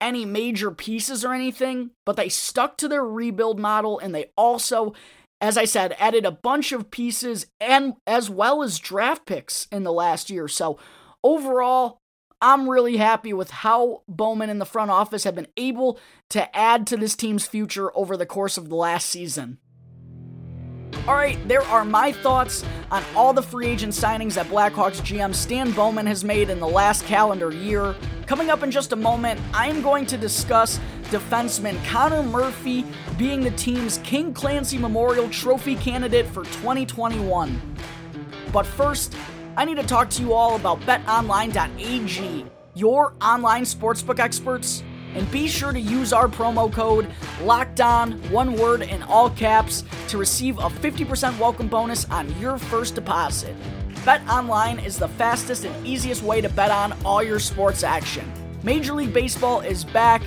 any 0.01 0.25
major 0.25 0.71
pieces 0.71 1.25
or 1.25 1.33
anything, 1.33 1.91
but 2.05 2.17
they 2.17 2.29
stuck 2.29 2.77
to 2.79 2.89
their 2.89 3.05
rebuild 3.05 3.61
model 3.61 3.99
and 3.99 4.15
they 4.15 4.31
also 4.37 4.95
as 5.43 5.59
I 5.59 5.65
said, 5.65 5.97
added 5.99 6.25
a 6.25 6.31
bunch 6.31 6.71
of 6.71 6.93
pieces 6.93 7.47
and 7.61 7.95
as 8.07 8.31
well 8.31 8.63
as 8.63 8.79
draft 8.79 9.27
picks 9.27 9.67
in 9.73 9.83
the 9.83 9.93
last 9.93 10.31
year. 10.31 10.47
So 10.47 10.79
overall, 11.25 11.99
I'm 12.41 12.69
really 12.69 12.97
happy 12.97 13.33
with 13.33 13.51
how 13.51 14.03
Bowman 14.07 14.51
and 14.51 14.61
the 14.61 14.65
front 14.65 14.93
office 14.93 15.25
have 15.25 15.35
been 15.35 15.49
able 15.57 15.99
to 16.31 16.57
add 16.57 16.87
to 16.89 16.97
this 16.97 17.17
team's 17.17 17.45
future 17.45 17.91
over 17.97 18.17
the 18.17 18.25
course 18.25 18.57
of 18.57 18.69
the 18.69 18.77
last 18.77 19.09
season. 19.09 19.59
All 21.09 21.15
right, 21.15 21.37
there 21.49 21.63
are 21.63 21.85
my 21.85 22.13
thoughts 22.13 22.65
on 22.93 23.03
all 23.17 23.33
the 23.33 23.43
free 23.43 23.67
agent 23.67 23.95
signings 23.95 24.35
that 24.35 24.47
Blackhawks 24.47 25.01
GM 25.01 25.35
Stan 25.35 25.73
Bowman 25.73 26.07
has 26.07 26.23
made 26.23 26.51
in 26.51 26.61
the 26.61 26.69
last 26.69 27.05
calendar 27.07 27.51
year. 27.53 27.97
Coming 28.33 28.49
up 28.49 28.63
in 28.63 28.71
just 28.71 28.93
a 28.93 28.97
moment, 28.97 29.39
I 29.53 29.67
am 29.67 29.83
going 29.83 30.07
to 30.07 30.17
discuss 30.17 30.81
defenseman 31.11 31.77
Connor 31.85 32.23
Murphy 32.23 32.83
being 33.19 33.43
the 33.43 33.51
team's 33.51 33.99
King 33.99 34.33
Clancy 34.33 34.79
Memorial 34.79 35.29
Trophy 35.29 35.77
candidate 35.77 36.27
for 36.29 36.43
2021. 36.45 37.61
But 38.51 38.65
first, 38.65 39.15
I 39.59 39.67
need 39.67 39.77
to 39.77 39.83
talk 39.83 40.09
to 40.09 40.23
you 40.23 40.33
all 40.33 40.57
about 40.57 40.81
betonline.ag, 40.81 42.47
your 42.73 43.13
online 43.21 43.65
sportsbook 43.65 44.19
experts. 44.19 44.83
And 45.15 45.31
be 45.31 45.47
sure 45.47 45.73
to 45.73 45.81
use 45.81 46.13
our 46.13 46.29
promo 46.29 46.73
code 46.73 47.09
LOCKEDON, 47.41 48.31
one 48.31 48.55
word 48.55 48.83
in 48.83 49.03
all 49.03 49.31
caps, 49.31 49.85
to 50.09 50.19
receive 50.19 50.59
a 50.59 50.69
50% 50.69 51.39
welcome 51.39 51.69
bonus 51.69 52.05
on 52.11 52.39
your 52.39 52.59
first 52.59 52.95
deposit. 52.95 53.55
Bet 54.05 54.27
Online 54.29 54.79
is 54.79 54.99
the 54.99 55.09
fastest 55.09 55.65
and 55.65 55.87
easiest 55.87 56.23
way 56.23 56.41
to 56.41 56.49
bet 56.49 56.71
on 56.71 56.93
all 57.05 57.23
your 57.23 57.39
sports 57.39 57.85
action. 57.85 58.31
Major 58.63 58.95
League 58.95 59.13
Baseball 59.13 59.61
is 59.61 59.85
back 59.85 60.23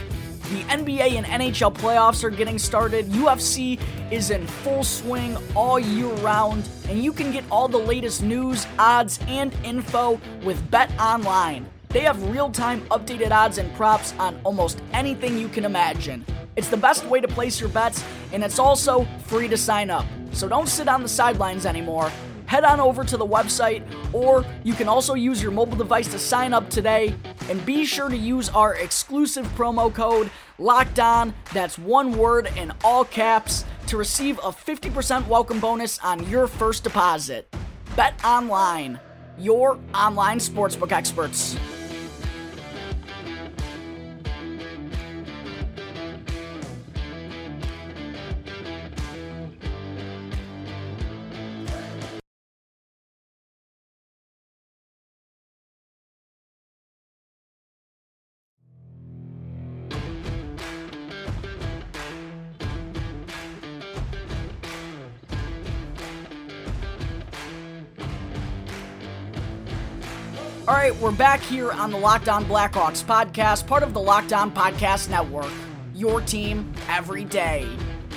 the 0.52 0.62
NBA 0.65 1.13
and 1.13 1.26
NHL 1.26 1.74
playoffs 1.74 2.24
are 2.24 2.30
getting 2.30 2.60
started. 2.60 3.08
UFC 3.08 3.80
is 4.12 4.30
in 4.30 4.45
full 4.45 4.84
swing 4.84 5.36
all 5.56 5.80
year 5.80 6.06
round, 6.17 6.69
and 6.88 7.04
you 7.04 7.12
can 7.12 7.32
get 7.32 7.43
all 7.50 7.67
the 7.67 7.80
latest 7.80 8.21
news, 8.21 8.67
odds, 8.78 9.19
and 9.28 9.56
info 9.63 10.21
with 10.43 10.69
Bet 10.69 10.91
Online. 11.00 11.65
They 11.95 12.01
have 12.01 12.21
real 12.29 12.49
time 12.49 12.81
updated 12.91 13.31
odds 13.31 13.58
and 13.58 13.73
props 13.73 14.13
on 14.19 14.38
almost 14.43 14.81
anything 14.91 15.38
you 15.38 15.47
can 15.47 15.63
imagine. 15.63 16.25
It's 16.58 16.67
the 16.67 16.75
best 16.75 17.05
way 17.05 17.21
to 17.21 17.27
place 17.29 17.62
your 17.62 17.69
bets, 17.69 18.03
and 18.34 18.43
it's 18.43 18.60
also 18.60 19.08
free 19.27 19.47
to 19.47 19.55
sign 19.55 19.89
up. 19.89 20.05
So 20.34 20.49
don't 20.49 20.67
sit 20.67 20.89
on 20.89 21.03
the 21.03 21.08
sidelines 21.08 21.65
anymore 21.65 22.12
head 22.47 22.65
on 22.65 22.81
over 22.81 23.05
to 23.05 23.15
the 23.15 23.25
website, 23.25 23.81
or 24.13 24.45
you 24.65 24.73
can 24.73 24.89
also 24.89 25.13
use 25.13 25.41
your 25.41 25.53
mobile 25.53 25.77
device 25.77 26.10
to 26.10 26.19
sign 26.19 26.53
up 26.53 26.69
today. 26.69 27.15
And 27.49 27.65
be 27.65 27.86
sure 27.86 28.10
to 28.10 28.17
use 28.17 28.49
our 28.49 28.75
exclusive 28.75 29.47
promo 29.55 29.91
code 29.91 30.29
Locked 30.60 30.99
On, 30.99 31.34
that's 31.53 31.79
one 31.79 32.17
word 32.17 32.51
in 32.58 32.73
all 32.84 33.05
caps, 33.05 33.63
to 33.88 33.95
receive 33.95 34.38
a 34.39 34.51
50% 34.51 35.25
welcome 35.27 35.62
bonus 35.62 35.97
on 35.99 36.29
your 36.29 36.45
first 36.45 36.84
deposit. 36.84 37.51
Bet 37.95 38.13
online, 38.23 38.99
your 39.39 39.79
online 39.95 40.39
sportsbook 40.39 40.91
experts. 40.91 41.58
All 70.67 70.73
right, 70.73 70.95
we're 70.95 71.12
back 71.12 71.41
here 71.41 71.71
on 71.71 71.91
the 71.91 71.97
Locked 71.99 72.28
On 72.28 72.43
Blackhawks 72.43 73.04
podcast, 73.04 73.67
part 73.67 73.84
of 73.84 73.93
the 73.93 73.99
Locked 74.01 74.34
On 74.34 74.51
Podcast 74.51 75.10
Network. 75.10 75.51
Your 75.93 76.21
team 76.21 76.73
every 76.89 77.23
day. 77.23 77.69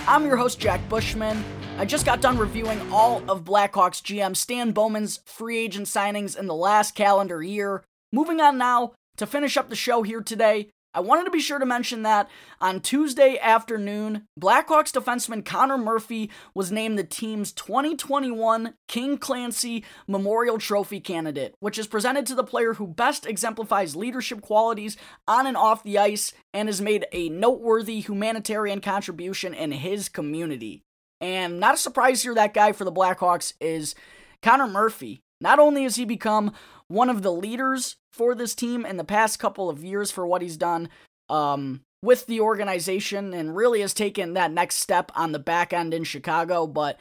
I'm 0.07 0.25
your 0.25 0.39
host, 0.39 0.59
Jack 0.59 0.81
Bushman. 0.89 1.45
I 1.77 1.85
just 1.85 2.07
got 2.07 2.23
done 2.23 2.39
reviewing 2.39 2.81
all 2.91 3.19
of 3.31 3.45
Blackhawks 3.45 4.01
GM 4.01 4.35
Stan 4.35 4.73
Bowman's 4.73 5.21
free 5.27 5.59
agent 5.59 5.89
signings 5.89 6.39
in 6.39 6.47
the 6.47 6.55
last 6.55 6.95
calendar 6.95 7.43
year. 7.43 7.85
Moving 8.15 8.41
on 8.41 8.57
now 8.57 8.93
to 9.19 9.27
finish 9.27 9.59
up 9.59 9.69
the 9.69 9.77
show 9.77 10.03
here 10.03 10.23
today, 10.23 10.71
I 10.95 11.01
wanted 11.01 11.25
to 11.25 11.31
be 11.31 11.41
sure 11.41 11.59
to 11.59 11.67
mention 11.67 12.03
that 12.03 12.31
on 12.61 12.81
Tuesday 12.81 13.39
afternoon, 13.39 14.27
Blackhawks 14.41 14.91
defenseman 14.91 15.45
Connor 15.45 15.77
Murphy 15.77 16.31
was 16.55 16.73
named 16.73 16.99
the 16.99 17.05
team's 17.05 17.53
2021 17.53 18.75
King 18.89 19.19
Clancy 19.19 19.85
Memorial 20.07 20.59
Trophy 20.59 20.99
candidate, 21.01 21.55
which 21.61 21.79
is 21.79 21.87
presented 21.87 22.25
to 22.27 22.35
the 22.35 22.43
player 22.43 22.75
who 22.75 22.87
best 22.87 23.27
exemplifies 23.27 23.97
leadership 23.97 24.41
qualities 24.41 24.97
on 25.27 25.47
and 25.47 25.57
off 25.57 25.83
the 25.83 25.99
ice 25.99 26.33
and 26.55 26.69
has 26.69 26.81
made 26.81 27.07
a 27.13 27.29
noteworthy 27.29 28.01
humanitarian 28.01 28.81
contribution 28.81 29.53
in 29.53 29.73
his 29.73 30.09
community. 30.09 30.83
And 31.21 31.61
not 31.61 31.75
a 31.75 31.79
surprise 31.79 32.23
here, 32.23 32.35
that 32.35 32.55
guy 32.55 32.73
for 32.73 32.85
the 32.85 32.93
Blackhawks 32.93 33.53
is 33.61 33.95
Connor 34.43 34.69
Murphy. 34.69 35.21
Not 35.41 35.59
only 35.59 35.85
has 35.85 35.97
he 35.97 36.05
become 36.05 36.53
one 36.89 37.11
of 37.11 37.23
the 37.23 37.33
leaders 37.33 37.97
for 38.13 38.35
this 38.35 38.55
team 38.55 38.85
in 38.85 38.97
the 38.97 39.05
past 39.05 39.39
couple 39.39 39.71
of 39.71 39.85
years 39.85 40.11
for 40.11 40.27
what 40.27 40.43
he's 40.43 40.57
done 40.57 40.89
um, 41.29 41.83
with 42.03 42.27
the 42.27 42.41
organization 42.41 43.35
and 43.35 43.55
really 43.55 43.81
has 43.81 43.95
taken 43.95 44.35
that 44.35 44.51
next 44.51 44.77
step 44.77 45.13
on 45.15 45.33
the 45.33 45.39
back 45.39 45.73
end 45.73 45.95
in 45.95 46.05
Chicago. 46.05 46.67
But 46.67 46.99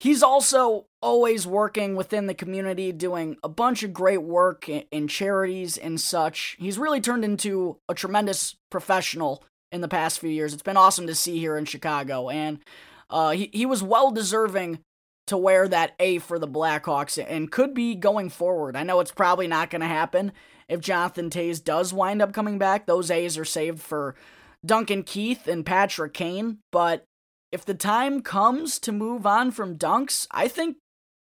he's 0.00 0.22
also 0.22 0.86
always 1.02 1.46
working 1.46 1.94
within 1.94 2.26
the 2.26 2.34
community, 2.34 2.90
doing 2.90 3.36
a 3.42 3.48
bunch 3.48 3.82
of 3.82 3.92
great 3.92 4.22
work 4.22 4.68
in 4.68 5.08
charities 5.08 5.76
and 5.76 6.00
such. 6.00 6.56
He's 6.58 6.78
really 6.78 7.00
turned 7.00 7.24
into 7.24 7.78
a 7.88 7.94
tremendous 7.94 8.56
professional 8.70 9.44
in 9.70 9.80
the 9.80 9.88
past 9.88 10.18
few 10.18 10.30
years. 10.30 10.52
It's 10.52 10.62
been 10.62 10.76
awesome 10.76 11.06
to 11.06 11.14
see 11.14 11.38
here 11.38 11.56
in 11.56 11.66
Chicago. 11.66 12.30
And 12.30 12.58
uh, 13.10 13.30
he, 13.30 13.50
he 13.52 13.66
was 13.66 13.82
well 13.82 14.10
deserving 14.10 14.80
to 15.28 15.36
wear 15.36 15.68
that 15.68 15.94
A 15.98 16.18
for 16.18 16.38
the 16.38 16.48
Blackhawks 16.48 17.22
and 17.26 17.50
could 17.50 17.74
be 17.74 17.94
going 17.94 18.28
forward. 18.28 18.76
I 18.76 18.82
know 18.82 19.00
it's 19.00 19.12
probably 19.12 19.46
not 19.46 19.70
going 19.70 19.80
to 19.80 19.86
happen 19.86 20.32
if 20.68 20.80
Jonathan 20.80 21.30
Toews 21.30 21.62
does 21.62 21.92
wind 21.92 22.20
up 22.20 22.32
coming 22.32 22.58
back. 22.58 22.86
Those 22.86 23.10
A's 23.10 23.38
are 23.38 23.44
saved 23.44 23.80
for 23.80 24.14
Duncan 24.64 25.02
Keith 25.02 25.46
and 25.46 25.64
Patrick 25.64 26.12
Kane, 26.12 26.58
but 26.72 27.04
if 27.50 27.64
the 27.64 27.74
time 27.74 28.20
comes 28.20 28.78
to 28.80 28.92
move 28.92 29.26
on 29.26 29.50
from 29.50 29.78
Dunks, 29.78 30.26
I 30.30 30.48
think 30.48 30.76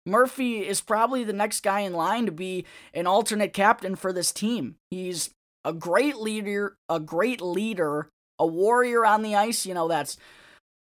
Murphy 0.05 0.67
is 0.67 0.81
probably 0.81 1.25
the 1.25 1.33
next 1.33 1.61
guy 1.61 1.81
in 1.81 1.93
line 1.93 2.27
to 2.27 2.33
be 2.33 2.67
an 2.93 3.07
alternate 3.07 3.53
captain 3.53 3.97
for 3.97 4.13
this 4.13 4.33
team. 4.33 4.77
He's 4.91 5.31
a 5.65 5.73
great 5.73 6.17
leader, 6.17 6.77
a 6.89 7.01
great 7.01 7.41
leader, 7.41 8.09
a 8.39 8.47
warrior 8.47 9.05
on 9.05 9.23
the 9.23 9.35
ice, 9.35 9.65
you 9.65 9.75
know, 9.75 9.89
that's 9.89 10.17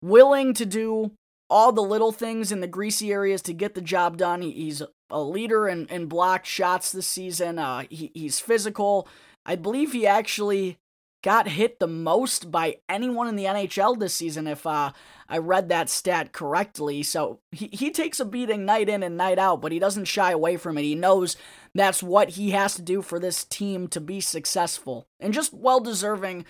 willing 0.02 0.54
to 0.54 0.64
do 0.64 1.12
all 1.50 1.72
the 1.72 1.82
little 1.82 2.12
things 2.12 2.52
in 2.52 2.60
the 2.60 2.66
greasy 2.66 3.12
areas 3.12 3.42
to 3.42 3.52
get 3.52 3.74
the 3.74 3.80
job 3.80 4.16
done. 4.16 4.42
he's 4.42 4.82
a 5.10 5.22
leader 5.22 5.68
in, 5.68 5.86
in 5.86 6.06
blocked 6.06 6.46
shots 6.46 6.92
this 6.92 7.06
season. 7.06 7.58
Uh, 7.58 7.84
he, 7.88 8.10
he's 8.14 8.40
physical. 8.40 9.08
I 9.46 9.56
believe 9.56 9.92
he 9.92 10.06
actually 10.06 10.78
got 11.22 11.48
hit 11.48 11.80
the 11.80 11.86
most 11.86 12.50
by 12.50 12.76
anyone 12.88 13.26
in 13.26 13.36
the 13.36 13.44
NHL 13.44 13.98
this 13.98 14.14
season, 14.14 14.46
if 14.46 14.66
uh, 14.66 14.92
I 15.28 15.38
read 15.38 15.68
that 15.68 15.90
stat 15.90 16.32
correctly. 16.32 17.02
So 17.02 17.40
he, 17.50 17.68
he 17.72 17.90
takes 17.90 18.20
a 18.20 18.24
beating 18.24 18.64
night 18.64 18.88
in 18.88 19.02
and 19.02 19.16
night 19.16 19.38
out, 19.38 19.60
but 19.60 19.72
he 19.72 19.78
doesn't 19.78 20.04
shy 20.04 20.30
away 20.30 20.56
from 20.56 20.78
it. 20.78 20.82
He 20.82 20.94
knows 20.94 21.36
that's 21.74 22.02
what 22.02 22.30
he 22.30 22.50
has 22.50 22.74
to 22.74 22.82
do 22.82 23.02
for 23.02 23.18
this 23.18 23.44
team 23.44 23.88
to 23.88 24.00
be 24.00 24.20
successful. 24.20 25.08
And 25.18 25.34
just 25.34 25.52
well 25.52 25.80
deserving 25.80 26.44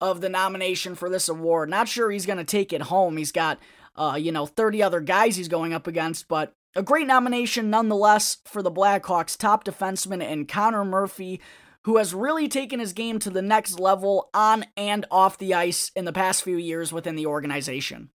of 0.00 0.20
the 0.20 0.28
nomination 0.28 0.94
for 0.94 1.08
this 1.08 1.28
award. 1.28 1.68
Not 1.70 1.88
sure 1.88 2.10
he's 2.10 2.26
going 2.26 2.38
to 2.38 2.44
take 2.44 2.72
it 2.72 2.82
home. 2.82 3.16
He's 3.16 3.32
got 3.32 3.58
uh, 4.00 4.16
you 4.16 4.32
know, 4.32 4.46
30 4.46 4.82
other 4.82 5.00
guys 5.00 5.36
he's 5.36 5.48
going 5.48 5.74
up 5.74 5.86
against, 5.86 6.26
but 6.26 6.54
A 6.74 6.82
great 6.82 7.06
nomination 7.06 7.68
nonetheless 7.68 8.38
for 8.46 8.62
the 8.62 8.70
Blackhawks 8.70 9.36
top 9.36 9.64
defenseman 9.64 10.22
in 10.26 10.46
Connor 10.46 10.84
Murphy, 10.84 11.40
who 11.82 11.98
has 11.98 12.14
really 12.14 12.48
taken 12.48 12.80
his 12.80 12.92
game 12.92 13.18
to 13.18 13.28
the 13.28 13.42
next 13.42 13.78
level 13.78 14.30
on 14.32 14.64
and 14.76 15.04
off 15.10 15.36
the 15.36 15.52
ice 15.52 15.90
in 15.94 16.04
the 16.04 16.12
past 16.12 16.42
few 16.42 16.56
years 16.56 16.92
within 16.92 17.16
the 17.16 17.26
organization. 17.26 18.10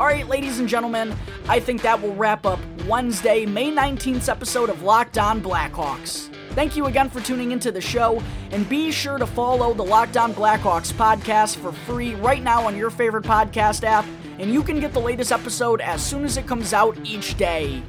All 0.00 0.06
right, 0.06 0.26
ladies 0.26 0.58
and 0.58 0.68
gentlemen, 0.68 1.14
I 1.48 1.60
think 1.60 1.82
that 1.82 2.02
will 2.02 2.14
wrap 2.16 2.46
up 2.46 2.58
Wednesday, 2.88 3.46
May 3.46 3.70
19th 3.70 4.28
episode 4.28 4.70
of 4.70 4.82
Locked 4.82 5.18
On 5.18 5.40
Blackhawks. 5.40 6.33
Thank 6.54 6.76
you 6.76 6.86
again 6.86 7.10
for 7.10 7.20
tuning 7.20 7.50
into 7.50 7.72
the 7.72 7.80
show, 7.80 8.22
and 8.52 8.68
be 8.68 8.92
sure 8.92 9.18
to 9.18 9.26
follow 9.26 9.74
the 9.74 9.82
Locked 9.82 10.16
On 10.16 10.32
Blackhawks 10.32 10.92
podcast 10.92 11.56
for 11.56 11.72
free 11.72 12.14
right 12.14 12.44
now 12.44 12.64
on 12.64 12.76
your 12.76 12.90
favorite 12.90 13.24
podcast 13.24 13.82
app, 13.82 14.04
and 14.38 14.52
you 14.52 14.62
can 14.62 14.78
get 14.78 14.92
the 14.92 15.00
latest 15.00 15.32
episode 15.32 15.80
as 15.80 16.00
soon 16.00 16.24
as 16.24 16.36
it 16.36 16.46
comes 16.46 16.72
out 16.72 16.96
each 17.02 17.36
day. 17.36 17.82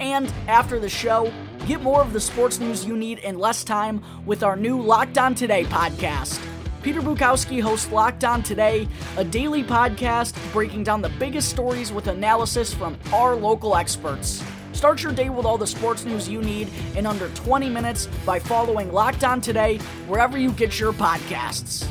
And 0.00 0.32
after 0.48 0.78
the 0.80 0.88
show, 0.88 1.30
get 1.66 1.82
more 1.82 2.00
of 2.00 2.14
the 2.14 2.20
sports 2.20 2.58
news 2.58 2.86
you 2.86 2.96
need 2.96 3.18
in 3.18 3.38
less 3.38 3.62
time 3.62 4.02
with 4.24 4.42
our 4.42 4.56
new 4.56 4.80
Locked 4.80 5.18
On 5.18 5.34
Today 5.34 5.64
podcast. 5.64 6.40
Peter 6.82 7.02
Bukowski 7.02 7.60
hosts 7.60 7.92
Locked 7.92 8.24
On 8.24 8.42
Today, 8.42 8.88
a 9.18 9.24
daily 9.24 9.62
podcast 9.62 10.34
breaking 10.54 10.84
down 10.84 11.02
the 11.02 11.10
biggest 11.18 11.50
stories 11.50 11.92
with 11.92 12.06
analysis 12.06 12.72
from 12.72 12.96
our 13.12 13.36
local 13.36 13.76
experts. 13.76 14.42
Start 14.76 15.02
your 15.02 15.12
day 15.12 15.30
with 15.30 15.46
all 15.46 15.56
the 15.56 15.66
sports 15.66 16.04
news 16.04 16.28
you 16.28 16.42
need 16.42 16.68
in 16.96 17.06
under 17.06 17.30
20 17.30 17.70
minutes 17.70 18.08
by 18.26 18.38
following 18.38 18.92
Locked 18.92 19.24
On 19.24 19.40
Today 19.40 19.78
wherever 20.06 20.36
you 20.36 20.52
get 20.52 20.78
your 20.78 20.92
podcasts. 20.92 21.88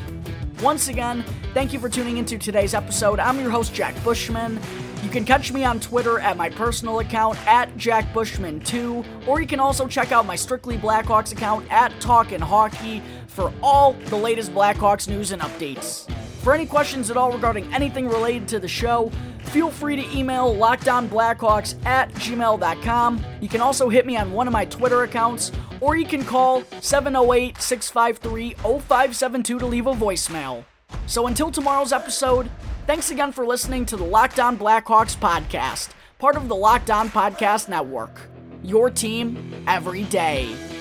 Once 0.62 0.88
again, 0.88 1.26
thank 1.56 1.74
you 1.74 1.80
for 1.80 1.90
tuning 1.90 2.18
into 2.18 2.38
today's 2.38 2.76
episode. 2.76 3.20
I'm 3.20 3.40
your 3.40 3.50
host, 3.50 3.74
Jack 3.74 3.96
Bushman. 4.04 4.60
You 5.02 5.10
can 5.10 5.26
catch 5.26 5.52
me 5.52 5.66
on 5.66 5.80
Twitter 5.80 6.20
at 6.20 6.38
my 6.38 6.48
personal 6.48 7.00
account 7.00 7.40
at 7.48 7.76
JackBushman2, 7.76 9.28
or 9.28 9.42
you 9.42 9.48
can 9.48 9.60
also 9.60 9.88
check 9.88 10.12
out 10.12 10.28
my 10.28 10.36
Strictly 10.36 10.78
Blackhawks 10.78 11.32
account 11.32 11.66
at 11.72 11.92
Talkin' 12.00 12.40
Hockey 12.40 13.02
for 13.26 13.52
all 13.64 13.94
the 13.94 14.16
latest 14.16 14.54
Blackhawks 14.54 15.08
news 15.08 15.32
and 15.32 15.42
updates. 15.42 16.08
For 16.46 16.54
any 16.54 16.66
questions 16.66 17.10
at 17.10 17.18
all 17.18 17.34
regarding 17.34 17.74
anything 17.74 18.08
related 18.08 18.48
to 18.50 18.60
the 18.60 18.68
show, 18.68 19.12
feel 19.46 19.70
free 19.70 19.98
to 19.98 20.18
email 20.18 20.56
lockedonblackhawks 20.56 21.84
at 21.86 22.14
gmail.com. 22.14 23.26
You 23.42 23.50
can 23.50 23.62
also 23.62 23.90
hit 23.90 24.06
me 24.06 24.16
on 24.16 24.32
one 24.32 24.48
of 24.48 24.54
my 24.54 24.64
Twitter 24.66 25.04
accounts, 25.04 25.52
or 25.82 25.98
you 25.98 26.06
can 26.06 26.24
call 26.24 26.64
708 26.80 27.60
653 27.60 28.52
0572 28.54 29.60
to 29.60 29.66
leave 29.66 29.88
a 29.88 29.94
voicemail. 29.94 30.64
So 31.08 31.28
until 31.28 31.50
tomorrow's 31.50 31.92
episode, 31.92 32.50
Thanks 32.86 33.10
again 33.10 33.32
for 33.32 33.48
listening 33.48 33.88
to 33.88 33.98
the 33.98 34.04
Locked 34.04 34.40
On 34.40 34.56
Blackhawks 34.60 35.18
podcast, 35.18 35.90
part 36.20 36.36
of 36.36 36.48
the 36.48 36.56
Locked 36.56 36.92
On 36.92 37.10
Podcast 37.10 37.68
Network. 37.68 38.30
Your 38.62 38.92
team 38.92 39.64
every 39.68 40.04
day. 40.04 40.75